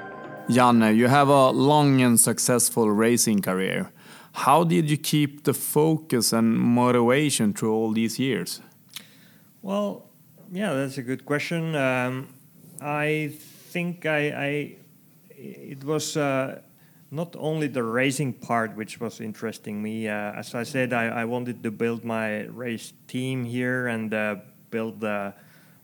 Janne, 0.47 0.91
you 0.91 1.07
have 1.07 1.33
a 1.33 1.51
long 1.51 2.01
and 2.01 2.19
successful 2.19 2.89
racing 2.89 3.41
career. 3.41 3.94
How 4.35 4.65
did 4.65 4.89
you 4.89 4.97
keep 4.97 5.45
the 5.45 5.53
focus 5.53 6.33
and 6.33 6.59
motivation 6.59 7.53
through 7.53 7.73
all 7.73 7.91
these 7.93 8.19
years? 8.19 8.61
Well, 9.61 10.09
yeah, 10.51 10.73
that's 10.73 10.97
a 10.97 11.01
good 11.01 11.25
question. 11.25 11.73
Um, 11.73 12.27
I 12.81 13.31
think 13.39 14.05
I, 14.05 14.19
I 14.19 14.75
it 15.29 15.83
was 15.85 16.17
uh, 16.17 16.59
not 17.11 17.33
only 17.39 17.67
the 17.67 17.83
racing 17.83 18.33
part 18.33 18.75
which 18.75 18.99
was 18.99 19.21
interesting 19.21 19.81
me. 19.81 20.09
Uh, 20.09 20.33
as 20.33 20.53
I 20.53 20.63
said, 20.63 20.91
I, 20.91 21.05
I 21.21 21.25
wanted 21.25 21.63
to 21.63 21.71
build 21.71 22.03
my 22.03 22.41
race 22.47 22.91
team 23.07 23.45
here 23.45 23.87
and 23.87 24.13
uh, 24.13 24.35
build, 24.69 25.01
uh, 25.01 25.31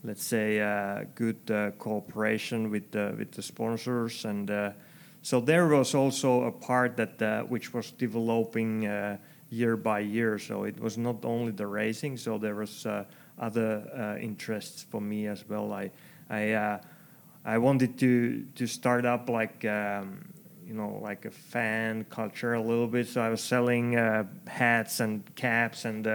let's 0.04 0.26
say, 0.26 0.60
uh, 0.60 1.06
good 1.16 1.50
uh, 1.50 1.72
cooperation 1.80 2.70
with 2.70 2.92
the 2.92 3.16
with 3.18 3.32
the 3.32 3.42
sponsors 3.42 4.26
and. 4.26 4.52
So 5.22 5.40
there 5.40 5.68
was 5.68 5.94
also 5.94 6.44
a 6.44 6.52
part 6.52 6.98
that 6.98 7.22
uh, 7.22 7.44
which 7.44 7.74
was 7.74 7.92
developing 7.92 8.88
uh, 8.88 9.18
year 9.50 9.78
by 9.78 10.00
year. 10.00 10.40
So 10.40 10.64
it 10.64 10.80
was 10.80 10.98
not 10.98 11.24
only 11.24 11.52
the 11.52 11.68
racing. 11.68 12.18
So 12.18 12.38
there 12.38 12.56
was 12.56 12.86
uh, 12.86 13.06
other 13.38 13.84
uh, 13.96 14.20
interests 14.20 14.84
for 14.90 15.00
me 15.00 15.28
as 15.28 15.48
well. 15.48 15.72
I 15.74 15.92
I 16.30 16.52
uh, 16.54 16.80
I 17.46 17.58
wanted 17.60 18.00
to 18.00 18.46
to 18.56 18.66
start 18.66 19.06
up 19.06 19.30
like 19.30 19.64
um, 19.66 20.26
you 20.66 20.74
know 20.74 21.00
like 21.02 21.26
a 21.26 21.32
fan 21.32 22.06
culture 22.10 22.56
a 22.56 22.62
little 22.62 22.88
bit. 22.88 23.08
So 23.08 23.22
I 23.22 23.30
was 23.30 23.44
selling 23.44 23.98
uh, 23.98 24.24
hats 24.48 25.02
and 25.02 25.24
caps 25.36 25.86
and 25.86 26.06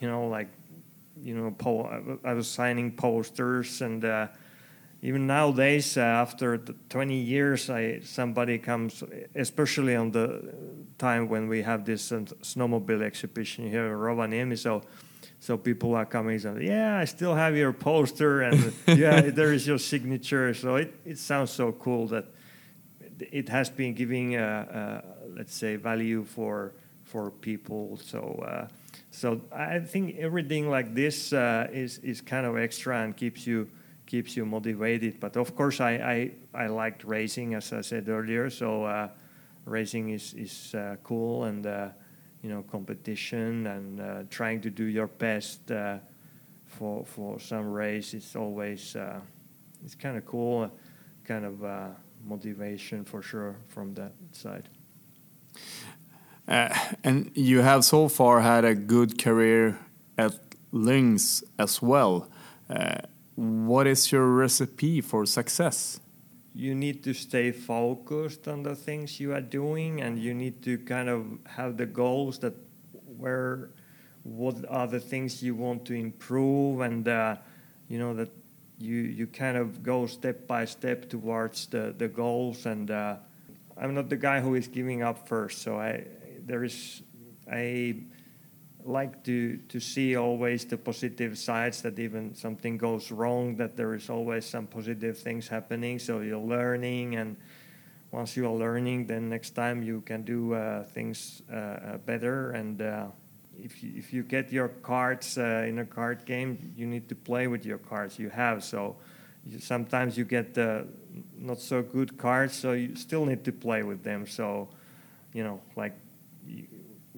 you 0.00 0.08
know 0.08 0.28
like 0.28 0.48
you 1.20 1.34
know 1.34 1.50
po- 1.50 2.20
I 2.24 2.34
was 2.34 2.48
signing 2.48 2.92
posters 2.92 3.82
and. 3.82 4.04
Even 5.02 5.26
nowadays, 5.26 5.96
uh, 5.96 6.00
after 6.00 6.58
20 6.88 7.14
years, 7.14 7.68
I, 7.68 8.00
somebody 8.00 8.58
comes, 8.58 9.04
especially 9.34 9.94
on 9.94 10.10
the 10.10 10.54
time 10.98 11.28
when 11.28 11.48
we 11.48 11.62
have 11.62 11.84
this 11.84 12.10
uh, 12.12 12.20
snowmobile 12.42 13.02
exhibition 13.02 13.68
here 13.68 13.86
in 13.86 13.92
Rovaniemi. 13.92 14.58
So, 14.58 14.82
so 15.38 15.56
people 15.58 15.94
are 15.94 16.06
coming 16.06 16.44
and 16.44 16.62
yeah, 16.62 16.98
I 16.98 17.04
still 17.04 17.34
have 17.34 17.54
your 17.56 17.72
poster, 17.72 18.42
and 18.42 18.72
yeah, 18.86 19.20
there 19.20 19.52
is 19.52 19.66
your 19.66 19.78
signature. 19.78 20.54
So 20.54 20.76
it, 20.76 20.94
it 21.04 21.18
sounds 21.18 21.50
so 21.50 21.72
cool 21.72 22.06
that 22.08 22.26
it 23.20 23.48
has 23.50 23.68
been 23.68 23.94
giving, 23.94 24.36
uh, 24.36 25.02
let's 25.36 25.54
say, 25.54 25.76
value 25.76 26.24
for 26.24 26.72
for 27.04 27.30
people. 27.30 27.98
So. 28.02 28.44
Uh, 28.46 28.68
so 29.10 29.40
I 29.50 29.78
think 29.78 30.16
everything 30.18 30.68
like 30.68 30.94
this 30.94 31.32
uh, 31.32 31.68
is 31.72 31.98
is 31.98 32.20
kind 32.20 32.44
of 32.44 32.58
extra 32.58 33.02
and 33.02 33.16
keeps 33.16 33.46
you 33.46 33.68
keeps 34.06 34.36
you 34.36 34.46
motivated. 34.46 35.20
But 35.20 35.36
of 35.36 35.54
course, 35.54 35.80
I, 35.80 36.30
I, 36.54 36.64
I 36.64 36.66
liked 36.68 37.04
racing, 37.04 37.54
as 37.54 37.72
I 37.72 37.82
said 37.82 38.08
earlier. 38.08 38.48
So 38.50 38.84
uh, 38.84 39.08
racing 39.64 40.10
is, 40.10 40.32
is 40.34 40.74
uh, 40.74 40.96
cool 41.02 41.44
and, 41.44 41.66
uh, 41.66 41.88
you 42.42 42.48
know, 42.48 42.62
competition 42.62 43.66
and 43.66 44.00
uh, 44.00 44.22
trying 44.30 44.60
to 44.62 44.70
do 44.70 44.84
your 44.84 45.08
best 45.08 45.70
uh, 45.70 45.98
for, 46.66 47.04
for 47.04 47.40
some 47.40 47.72
race. 47.72 48.14
It's 48.14 48.36
always, 48.36 48.94
uh, 48.94 49.20
it's 49.84 49.94
kind 49.94 50.16
of 50.16 50.24
cool, 50.24 50.70
kind 51.24 51.44
of 51.44 51.94
motivation 52.24 53.04
for 53.04 53.22
sure 53.22 53.56
from 53.68 53.94
that 53.94 54.12
side. 54.32 54.68
And 57.02 57.30
you 57.34 57.60
have 57.62 57.84
so 57.84 58.08
far 58.08 58.40
had 58.40 58.64
a 58.64 58.74
good 58.74 59.18
career 59.18 59.78
at 60.16 60.38
Lynx 60.70 61.42
as 61.58 61.82
well. 61.82 62.28
What 63.36 63.86
is 63.86 64.10
your 64.10 64.26
recipe 64.26 65.02
for 65.02 65.26
success? 65.26 66.00
You 66.54 66.74
need 66.74 67.04
to 67.04 67.12
stay 67.12 67.52
focused 67.52 68.48
on 68.48 68.62
the 68.62 68.74
things 68.74 69.20
you 69.20 69.34
are 69.34 69.42
doing, 69.42 70.00
and 70.00 70.18
you 70.18 70.32
need 70.32 70.62
to 70.62 70.78
kind 70.78 71.10
of 71.10 71.26
have 71.44 71.76
the 71.76 71.84
goals 71.84 72.38
that 72.38 72.54
where 73.18 73.70
what 74.22 74.56
are 74.70 74.86
the 74.86 75.00
things 75.00 75.42
you 75.42 75.54
want 75.54 75.84
to 75.84 75.92
improve, 75.92 76.80
and 76.80 77.06
uh, 77.06 77.36
you 77.88 77.98
know 77.98 78.14
that 78.14 78.30
you 78.78 78.96
you 78.96 79.26
kind 79.26 79.58
of 79.58 79.82
go 79.82 80.06
step 80.06 80.46
by 80.46 80.64
step 80.64 81.10
towards 81.10 81.66
the 81.66 81.94
the 81.96 82.08
goals. 82.08 82.64
And 82.64 82.90
uh, 82.90 83.16
I'm 83.76 83.94
not 83.94 84.08
the 84.08 84.16
guy 84.16 84.40
who 84.40 84.54
is 84.54 84.66
giving 84.66 85.02
up 85.02 85.28
first, 85.28 85.60
so 85.60 85.78
I 85.78 86.06
there 86.40 86.64
is 86.64 87.02
a 87.52 88.02
like 88.88 89.24
to 89.24 89.58
to 89.68 89.80
see 89.80 90.16
always 90.16 90.64
the 90.64 90.76
positive 90.76 91.38
sides 91.38 91.82
that 91.82 91.98
even 91.98 92.34
something 92.34 92.78
goes 92.78 93.10
wrong 93.10 93.56
that 93.56 93.76
there 93.76 93.94
is 93.94 94.08
always 94.10 94.44
some 94.44 94.66
positive 94.66 95.18
things 95.18 95.48
happening. 95.48 95.98
So 95.98 96.20
you're 96.20 96.38
learning 96.38 97.16
and 97.16 97.36
once 98.10 98.36
you 98.36 98.46
are 98.46 98.54
learning 98.54 99.06
then 99.06 99.28
next 99.28 99.50
time 99.50 99.82
you 99.82 100.00
can 100.02 100.22
do 100.22 100.54
uh, 100.54 100.84
things 100.84 101.42
uh, 101.52 101.56
uh, 101.56 101.98
better. 101.98 102.52
And 102.52 102.80
uh, 102.80 103.06
if 103.58 103.82
you, 103.82 103.92
if 103.96 104.12
you 104.12 104.22
get 104.22 104.52
your 104.52 104.68
cards 104.68 105.38
uh, 105.38 105.64
in 105.68 105.78
a 105.78 105.86
card 105.86 106.24
game 106.24 106.72
you 106.76 106.86
need 106.86 107.08
to 107.08 107.14
play 107.14 107.46
with 107.46 107.64
your 107.64 107.78
cards 107.78 108.18
you 108.18 108.30
have. 108.30 108.64
So 108.64 108.96
you, 109.44 109.58
sometimes 109.58 110.16
you 110.16 110.24
get 110.24 110.56
uh, 110.58 110.82
not 111.36 111.60
so 111.60 111.82
good 111.82 112.18
cards 112.18 112.54
so 112.54 112.72
you 112.72 112.96
still 112.96 113.24
need 113.24 113.44
to 113.44 113.52
play 113.52 113.82
with 113.82 114.02
them. 114.02 114.26
So 114.26 114.68
you 115.32 115.44
know 115.44 115.60
like 115.76 115.94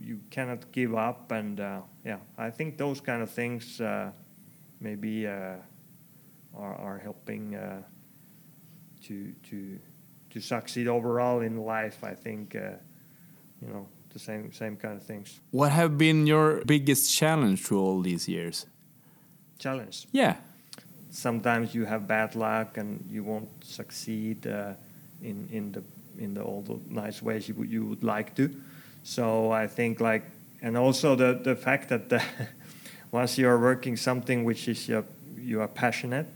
you, 0.02 0.20
cannot 0.30 0.70
give 0.72 0.94
up 0.94 1.32
and 1.32 1.60
uh, 1.60 1.80
yeah 2.04 2.18
i 2.36 2.50
think 2.50 2.76
those 2.78 3.00
kind 3.00 3.22
of 3.22 3.30
things 3.30 3.80
uh, 3.80 4.10
maybe 4.80 5.26
uh, 5.26 5.56
are, 6.56 6.74
are 6.74 6.98
helping 6.98 7.54
uh, 7.54 7.82
to 9.02 9.32
to 9.50 9.78
to 10.30 10.40
succeed 10.40 10.88
overall 10.88 11.40
in 11.40 11.56
life 11.56 12.04
i 12.04 12.14
think 12.14 12.54
uh, 12.54 12.72
you 13.62 13.68
know 13.68 13.86
the 14.12 14.18
same 14.18 14.52
same 14.52 14.76
kind 14.76 14.96
of 14.96 15.02
things 15.02 15.40
What 15.50 15.70
have 15.72 15.96
been 15.98 16.26
your 16.26 16.62
biggest 16.66 17.14
challenge 17.14 17.62
through 17.62 17.80
all 17.80 18.02
these 18.02 18.28
years? 18.28 18.66
challenge 19.58 20.06
Yeah. 20.12 20.36
sometimes 21.10 21.74
you 21.74 21.84
have 21.86 22.06
bad 22.06 22.34
luck 22.34 22.76
and 22.78 23.04
you 23.10 23.24
won't 23.24 23.48
succeed 23.64 24.46
uh, 24.46 24.74
in 25.22 25.48
in 25.50 25.72
the 25.72 25.82
in 26.18 26.34
the 26.34 26.42
all 26.42 26.62
the 26.62 26.78
nice 26.88 27.22
ways 27.22 27.48
you 27.48 27.54
would, 27.58 27.70
you 27.70 27.84
would 27.86 28.02
like 28.02 28.34
to 28.34 28.48
so 29.08 29.50
I 29.50 29.66
think 29.66 30.00
like, 30.00 30.22
and 30.60 30.76
also 30.76 31.16
the 31.16 31.40
the 31.42 31.56
fact 31.56 31.88
that 31.88 32.10
the, 32.10 32.22
once 33.10 33.38
you 33.38 33.48
are 33.48 33.58
working 33.58 33.96
something 33.96 34.44
which 34.44 34.68
is 34.68 34.86
your, 34.86 35.04
you 35.38 35.62
are 35.62 35.68
passionate, 35.68 36.26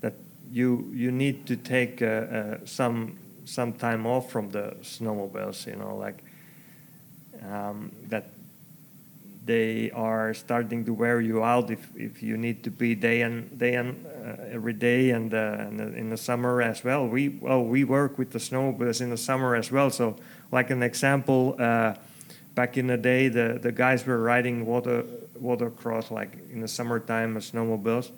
that 0.00 0.14
you 0.50 0.90
you 0.92 1.12
need 1.12 1.46
to 1.46 1.56
take 1.56 2.02
uh, 2.02 2.06
uh, 2.06 2.58
some 2.64 3.16
some 3.44 3.72
time 3.72 4.06
off 4.06 4.28
from 4.28 4.50
the 4.50 4.74
snowmobiles. 4.82 5.68
You 5.68 5.76
know, 5.76 5.94
like 5.94 6.24
um, 7.48 7.92
that 8.08 8.24
they 9.44 9.92
are 9.92 10.34
starting 10.34 10.84
to 10.84 10.92
wear 10.92 11.20
you 11.20 11.44
out 11.44 11.70
if, 11.70 11.88
if 11.94 12.20
you 12.24 12.36
need 12.36 12.64
to 12.64 12.70
be 12.70 12.96
day 12.96 13.22
and 13.22 13.56
day 13.56 13.74
and 13.74 14.04
uh, 14.04 14.42
every 14.50 14.72
day 14.72 15.10
and, 15.10 15.32
uh, 15.32 15.36
and 15.60 15.80
in 15.94 16.10
the 16.10 16.16
summer 16.16 16.60
as 16.60 16.82
well. 16.82 17.06
We 17.06 17.28
well 17.28 17.62
we 17.62 17.84
work 17.84 18.18
with 18.18 18.32
the 18.32 18.40
snowmobiles 18.40 19.00
in 19.00 19.10
the 19.10 19.16
summer 19.16 19.54
as 19.54 19.70
well. 19.70 19.90
So 19.90 20.16
like 20.50 20.70
an 20.70 20.82
example, 20.82 21.54
uh, 21.60 21.94
back 22.56 22.76
in 22.76 22.88
the 22.88 22.96
day, 22.96 23.28
the, 23.28 23.60
the 23.62 23.70
guys 23.70 24.04
were 24.04 24.18
riding 24.18 24.66
water 24.66 25.04
watercross 25.38 26.10
like 26.10 26.32
in 26.50 26.60
the 26.60 26.66
summertime, 26.66 27.36
snowmobiles. 27.36 28.10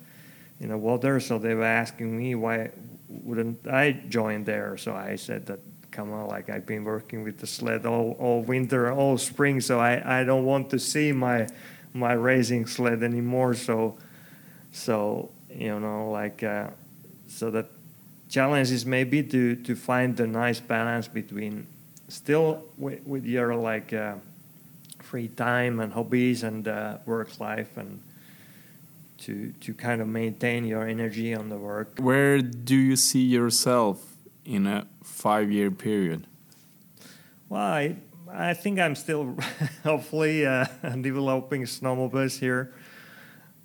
in 0.59 0.69
the 0.69 0.77
water. 0.77 1.19
So 1.19 1.37
they 1.37 1.53
were 1.53 1.63
asking 1.63 2.17
me 2.17 2.33
why 2.33 2.71
wouldn't 3.07 3.67
I 3.67 3.91
join 3.91 4.45
there. 4.45 4.77
So 4.77 4.95
I 4.95 5.15
said 5.17 5.45
that 5.47 5.59
come 5.91 6.11
on, 6.13 6.27
like 6.27 6.49
I've 6.49 6.65
been 6.65 6.83
working 6.83 7.23
with 7.23 7.39
the 7.39 7.47
sled 7.47 7.85
all, 7.85 8.15
all 8.19 8.41
winter, 8.41 8.91
all 8.91 9.17
spring, 9.17 9.59
so 9.59 9.79
I, 9.79 10.21
I 10.21 10.23
don't 10.23 10.45
want 10.45 10.69
to 10.71 10.79
see 10.79 11.11
my 11.11 11.47
my 11.93 12.13
racing 12.13 12.67
sled 12.67 13.03
anymore. 13.03 13.53
So 13.55 13.97
so 14.71 15.31
you 15.53 15.79
know 15.79 16.09
like 16.11 16.43
uh, 16.43 16.69
so 17.27 17.51
that 17.51 17.67
challenge 18.29 18.71
is 18.71 18.85
maybe 18.85 19.23
to 19.23 19.55
to 19.55 19.75
find 19.75 20.15
the 20.15 20.27
nice 20.27 20.59
balance 20.59 21.07
between 21.07 21.67
still 22.07 22.63
with, 22.77 23.05
with 23.05 23.25
your 23.25 23.55
like 23.55 23.91
uh, 23.93 24.15
free 25.09 25.27
time 25.27 25.79
and 25.79 25.93
hobbies 25.93 26.43
and 26.43 26.67
uh, 26.67 26.97
work 27.05 27.39
life 27.39 27.77
and 27.77 27.99
to 29.17 29.51
to 29.59 29.73
kind 29.73 30.01
of 30.01 30.07
maintain 30.07 30.65
your 30.65 30.87
energy 30.87 31.33
on 31.33 31.49
the 31.49 31.57
work. 31.57 31.97
Where 31.99 32.41
do 32.41 32.75
you 32.75 32.95
see 32.95 33.25
yourself 33.25 33.97
in 34.45 34.67
a 34.67 34.85
five-year 35.03 35.71
period? 35.71 36.27
Well, 37.49 37.61
I, 37.61 37.95
I 38.31 38.53
think 38.53 38.79
I'm 38.79 38.95
still 38.95 39.35
hopefully 39.83 40.45
uh, 40.45 40.65
developing 41.01 41.63
snowmobiles 41.63 42.39
here 42.39 42.73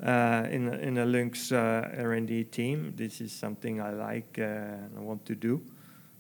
uh, 0.03 0.47
in 0.51 0.73
in 0.81 0.99
a 0.99 1.05
Lynx 1.05 1.53
uh, 1.53 1.91
R&D 1.99 2.45
team. 2.45 2.95
This 2.97 3.21
is 3.21 3.33
something 3.33 3.81
I 3.81 3.93
like 3.93 4.39
uh, 4.39 4.85
and 4.85 4.97
I 4.97 5.01
want 5.01 5.25
to 5.27 5.35
do. 5.35 5.61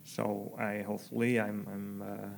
So 0.05 0.55
I 0.59 0.83
hopefully 0.83 1.41
I'm, 1.41 1.67
I'm 1.73 2.03
uh, 2.03 2.29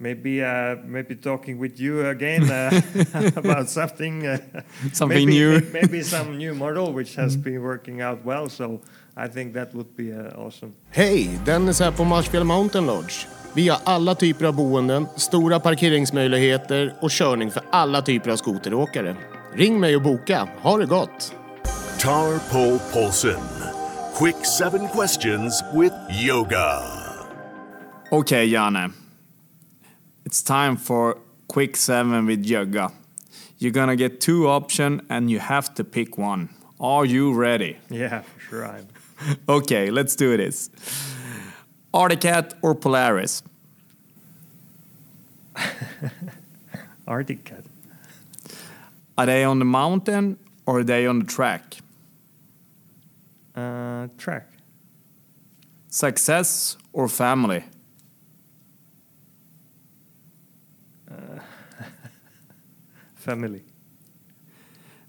maybe 0.00 0.42
uh, 0.42 0.76
maybe 0.86 1.14
talking 1.14 1.60
with 1.60 1.80
you 1.80 2.06
again 2.06 2.42
uh, 2.50 2.70
about 3.36 3.68
something 3.70 4.26
uh, 4.26 4.38
Something 4.92 5.26
maybe, 5.26 5.38
new. 5.38 5.60
may- 5.60 5.80
maybe 5.80 6.02
some 6.04 6.38
new 6.38 6.54
model 6.54 6.92
which 6.92 7.16
has 7.16 7.36
been 7.36 7.62
working 7.62 8.02
out 8.02 8.18
well. 8.24 8.48
So 8.48 8.80
I 9.16 9.28
think 9.28 9.54
that 9.54 9.74
would 9.74 9.96
be 9.96 10.12
uh, 10.12 10.46
awesome. 10.46 10.72
Hej! 10.90 11.30
Dennis 11.46 11.80
här 11.80 11.90
på 11.92 12.04
Marshfield 12.04 12.46
Mountain 12.46 12.86
Lodge. 12.86 13.26
Vi 13.54 13.68
har 13.68 13.78
alla 13.84 14.14
typer 14.14 14.44
av 14.44 14.54
boenden, 14.56 15.06
stora 15.16 15.60
parkeringsmöjligheter 15.60 16.94
och 17.00 17.10
körning 17.10 17.50
för 17.50 17.62
alla 17.70 18.02
typer 18.02 18.30
av 18.30 18.36
skoteråkare. 18.36 19.16
Ring 19.54 19.80
mig 19.80 19.96
och 19.96 20.02
boka. 20.02 20.48
Ha 20.62 20.76
det 20.78 20.86
gott! 20.86 21.34
Tar 22.00 22.38
Pole 22.52 22.78
Polson. 22.92 23.40
Quick 24.18 24.46
seven 24.46 24.88
questions 24.88 25.62
with 25.74 25.94
yoga. 26.26 26.78
Okay, 28.10 28.44
Janne. 28.44 28.90
It's 30.30 30.42
time 30.42 30.76
for 30.76 31.18
quick 31.48 31.76
seven 31.76 32.24
with 32.24 32.46
Jögga. 32.46 32.92
You're 33.58 33.72
gonna 33.72 33.96
get 33.96 34.20
two 34.20 34.46
options 34.46 35.02
and 35.10 35.28
you 35.28 35.40
have 35.40 35.74
to 35.74 35.82
pick 35.82 36.18
one. 36.18 36.50
Are 36.78 37.04
you 37.04 37.34
ready? 37.34 37.78
Yeah, 37.90 38.20
for 38.22 38.40
sure. 38.40 38.64
I'm. 38.64 38.86
Okay, 39.48 39.90
let's 39.90 40.14
do 40.14 40.36
this. 40.36 40.70
Arctic 41.92 42.20
Cat 42.20 42.54
or 42.62 42.76
Polaris? 42.76 43.42
Arctic 47.08 47.44
cat. 47.44 47.64
Are 49.18 49.26
they 49.26 49.42
on 49.42 49.58
the 49.58 49.64
mountain 49.64 50.38
or 50.64 50.78
are 50.78 50.84
they 50.84 51.08
on 51.08 51.18
the 51.18 51.26
track? 51.26 51.74
Uh, 53.56 54.06
track. 54.16 54.46
Success 55.88 56.76
or 56.92 57.08
family? 57.08 57.64
Family. 63.20 63.62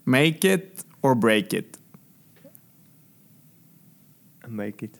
Make 0.04 0.44
it 0.44 0.84
or 1.00 1.14
break 1.14 1.54
it? 1.54 1.78
Make 4.46 4.82
it. 4.82 4.98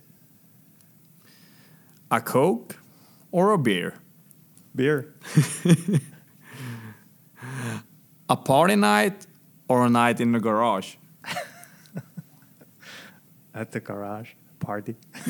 A 2.10 2.22
Coke 2.22 2.78
or 3.30 3.52
a 3.52 3.58
beer? 3.58 3.92
Beer. 4.74 5.12
A 8.30 8.36
party 8.36 8.76
night 8.76 9.26
or 9.68 9.84
a 9.84 9.90
night 9.90 10.20
in 10.20 10.32
the 10.32 10.40
garage? 10.40 10.94
At 13.54 13.72
the 13.72 13.80
garage. 13.80 14.30
Party. 14.58 14.96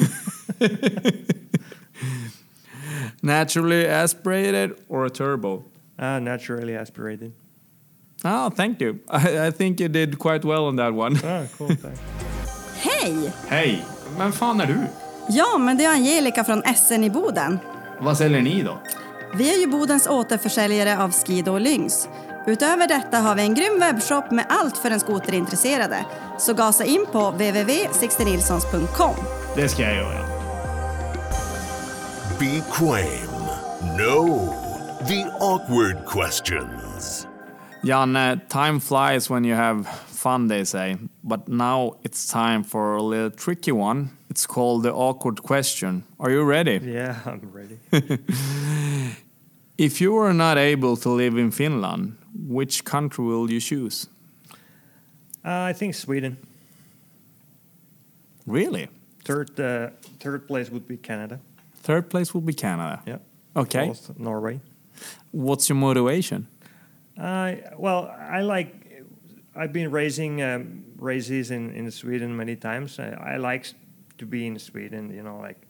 Naturally 3.22 3.86
aspirated 3.86 4.78
or 4.88 5.06
a 5.06 5.10
turbo? 5.10 5.64
Uh, 5.98 6.20
naturally 6.20 6.76
aspirated. 6.76 7.32
Oh, 8.24 8.50
thank 8.50 8.80
you. 8.80 8.98
I, 9.12 9.48
I 9.48 9.52
think 9.52 9.80
you 9.80 9.88
did 9.88 10.18
quite 10.18 10.44
well 10.44 10.64
on 10.64 10.76
that 10.76 10.92
one. 10.92 11.16
Ah, 11.24 11.46
cool. 11.58 11.76
Hej! 12.76 13.32
Hej! 13.48 13.84
Vem 14.18 14.32
fan 14.32 14.60
är 14.60 14.66
du? 14.66 14.78
Ja, 15.28 15.58
men 15.58 15.76
det 15.76 15.84
är 15.84 15.92
Angelica 15.92 16.44
från 16.44 16.62
SN 16.76 17.04
i 17.04 17.10
Boden. 17.10 17.58
Vad 18.00 18.18
säljer 18.18 18.42
ni 18.42 18.62
då? 18.62 18.78
Vi 19.34 19.54
är 19.54 19.60
ju 19.60 19.66
Bodens 19.66 20.06
återförsäljare 20.06 21.02
av 21.02 21.12
Skido 21.12 21.52
och 21.52 21.60
Lynx. 21.60 22.08
Utöver 22.46 22.88
detta 22.88 23.18
har 23.18 23.34
vi 23.34 23.42
en 23.42 23.54
grym 23.54 23.80
webbshop 23.80 24.30
med 24.30 24.46
allt 24.48 24.78
för 24.78 24.90
den 24.90 25.00
skoterintresserade. 25.00 26.06
Så 26.38 26.54
gasa 26.54 26.84
in 26.84 27.06
på 27.12 27.30
www.sixtenilssons.com. 27.30 29.14
Det 29.56 29.68
ska 29.68 29.82
jag 29.82 29.94
göra. 29.94 30.26
Be. 32.38 32.62
No. 33.98 34.54
The 35.08 35.26
awkward 35.40 36.06
questions. 36.06 37.26
Janne, 37.84 38.40
time 38.48 38.78
flies 38.80 39.28
when 39.28 39.44
you 39.44 39.54
have 39.54 39.86
fun, 39.88 40.48
they 40.48 40.64
say. 40.64 40.96
But 41.24 41.48
now 41.48 41.96
it's 42.04 42.28
time 42.28 42.62
for 42.62 42.94
a 42.96 43.02
little 43.02 43.30
tricky 43.30 43.72
one. 43.72 44.10
It's 44.30 44.46
called 44.46 44.84
the 44.84 44.92
awkward 44.92 45.42
question. 45.42 46.04
Are 46.20 46.30
you 46.30 46.44
ready? 46.44 46.78
Yeah, 46.84 47.16
I'm 47.26 47.50
ready. 47.52 47.78
If 49.78 50.00
you 50.00 50.12
were 50.12 50.32
not 50.32 50.58
able 50.58 50.96
to 50.98 51.08
live 51.10 51.36
in 51.36 51.50
Finland, 51.50 52.16
which 52.48 52.84
country 52.84 53.24
will 53.24 53.50
you 53.50 53.60
choose? 53.60 54.06
Uh, 55.44 55.70
I 55.70 55.72
think 55.72 55.94
Sweden. 55.94 56.36
Really? 58.46 58.88
Third, 59.24 59.58
uh, 59.58 59.90
third 60.20 60.46
place 60.46 60.70
would 60.70 60.86
be 60.86 60.96
Canada. 60.96 61.40
Third 61.82 62.08
place 62.10 62.32
would 62.34 62.46
be 62.46 62.52
Canada. 62.54 63.02
Yeah. 63.06 63.18
Okay. 63.56 63.86
Fourth, 63.86 64.18
Norway. 64.18 64.60
What's 65.32 65.68
your 65.68 65.76
motivation? 65.78 66.46
Uh, 67.18 67.54
well, 67.78 68.14
I 68.18 68.40
like. 68.40 68.78
I've 69.54 69.72
been 69.72 69.90
raising 69.90 70.42
um, 70.42 70.84
races 70.96 71.50
in, 71.50 71.74
in 71.74 71.90
Sweden 71.90 72.34
many 72.34 72.56
times. 72.56 72.98
I, 72.98 73.34
I 73.34 73.36
like 73.36 73.66
to 74.18 74.24
be 74.24 74.46
in 74.46 74.58
Sweden. 74.58 75.12
You 75.14 75.22
know, 75.22 75.38
like 75.38 75.60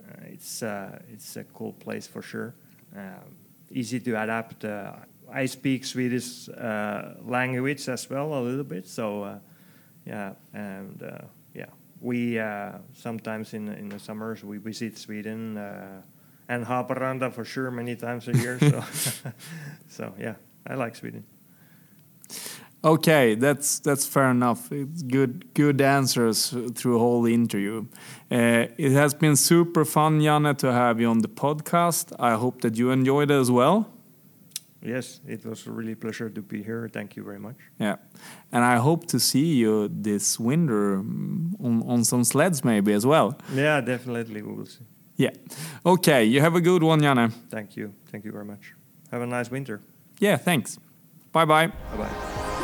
uh, 0.00 0.24
it's 0.24 0.62
uh, 0.62 0.98
it's 1.10 1.36
a 1.36 1.44
cool 1.44 1.72
place 1.72 2.06
for 2.06 2.22
sure. 2.22 2.54
Um, 2.94 3.36
easy 3.70 4.00
to 4.00 4.22
adapt. 4.22 4.64
Uh, 4.64 4.92
I 5.32 5.46
speak 5.46 5.84
Swedish 5.84 6.48
uh, 6.48 7.14
language 7.24 7.88
as 7.88 8.10
well 8.10 8.34
a 8.34 8.42
little 8.42 8.64
bit. 8.64 8.86
So 8.86 9.22
uh, 9.22 9.38
yeah, 10.04 10.32
and 10.52 11.02
uh, 11.02 11.24
yeah, 11.54 11.66
we 12.00 12.38
uh, 12.38 12.72
sometimes 12.92 13.54
in 13.54 13.68
in 13.68 13.88
the 13.88 13.98
summers 13.98 14.44
we 14.44 14.58
visit 14.58 14.98
Sweden. 14.98 15.56
Uh, 15.56 16.02
and 16.50 16.66
Haparanda 16.66 17.32
for 17.32 17.44
sure 17.44 17.70
many 17.70 17.94
times 17.94 18.26
a 18.26 18.36
year. 18.36 18.58
So, 18.58 18.84
so 19.88 20.12
yeah, 20.18 20.34
I 20.66 20.74
like 20.74 20.96
Sweden. 20.96 21.24
Okay, 22.82 23.34
that's 23.34 23.78
that's 23.80 24.06
fair 24.06 24.30
enough. 24.30 24.72
It's 24.72 25.02
good 25.02 25.52
good 25.52 25.80
answers 25.82 26.54
through 26.74 26.98
whole 26.98 27.26
interview. 27.26 27.84
Uh, 28.30 28.68
it 28.78 28.92
has 28.92 29.12
been 29.12 29.36
super 29.36 29.84
fun, 29.84 30.20
Janne, 30.20 30.56
to 30.58 30.72
have 30.72 30.98
you 30.98 31.10
on 31.10 31.18
the 31.18 31.28
podcast. 31.28 32.12
I 32.18 32.36
hope 32.36 32.62
that 32.62 32.78
you 32.78 32.90
enjoyed 32.90 33.30
it 33.30 33.34
as 33.34 33.50
well. 33.50 33.86
Yes, 34.82 35.20
it 35.26 35.44
was 35.44 35.66
a 35.66 35.70
really 35.70 35.94
pleasure 35.94 36.30
to 36.30 36.40
be 36.40 36.62
here. 36.62 36.88
Thank 36.88 37.16
you 37.16 37.22
very 37.22 37.38
much. 37.38 37.56
Yeah, 37.78 37.96
and 38.50 38.64
I 38.64 38.76
hope 38.76 39.06
to 39.08 39.20
see 39.20 39.56
you 39.56 39.88
this 39.92 40.40
winter 40.40 41.02
mm, 41.02 41.52
on, 41.62 41.82
on 41.86 42.04
some 42.04 42.24
sleds 42.24 42.64
maybe 42.64 42.94
as 42.94 43.04
well. 43.04 43.36
Yeah, 43.52 43.82
definitely 43.82 44.40
we 44.40 44.52
will 44.52 44.64
see. 44.64 44.86
Yeah. 45.16 45.32
Okay, 45.84 46.24
you 46.24 46.40
have 46.40 46.54
a 46.54 46.62
good 46.62 46.82
one, 46.82 47.02
Janne. 47.02 47.30
Thank 47.50 47.76
you. 47.76 47.92
Thank 48.10 48.24
you 48.24 48.32
very 48.32 48.46
much. 48.46 48.72
Have 49.10 49.20
a 49.20 49.26
nice 49.26 49.50
winter. 49.50 49.82
Yeah, 50.20 50.36
thanks. 50.36 50.78
Bye 51.32 51.44
bye. 51.44 51.66
Bye 51.66 51.96
bye. 51.96 52.56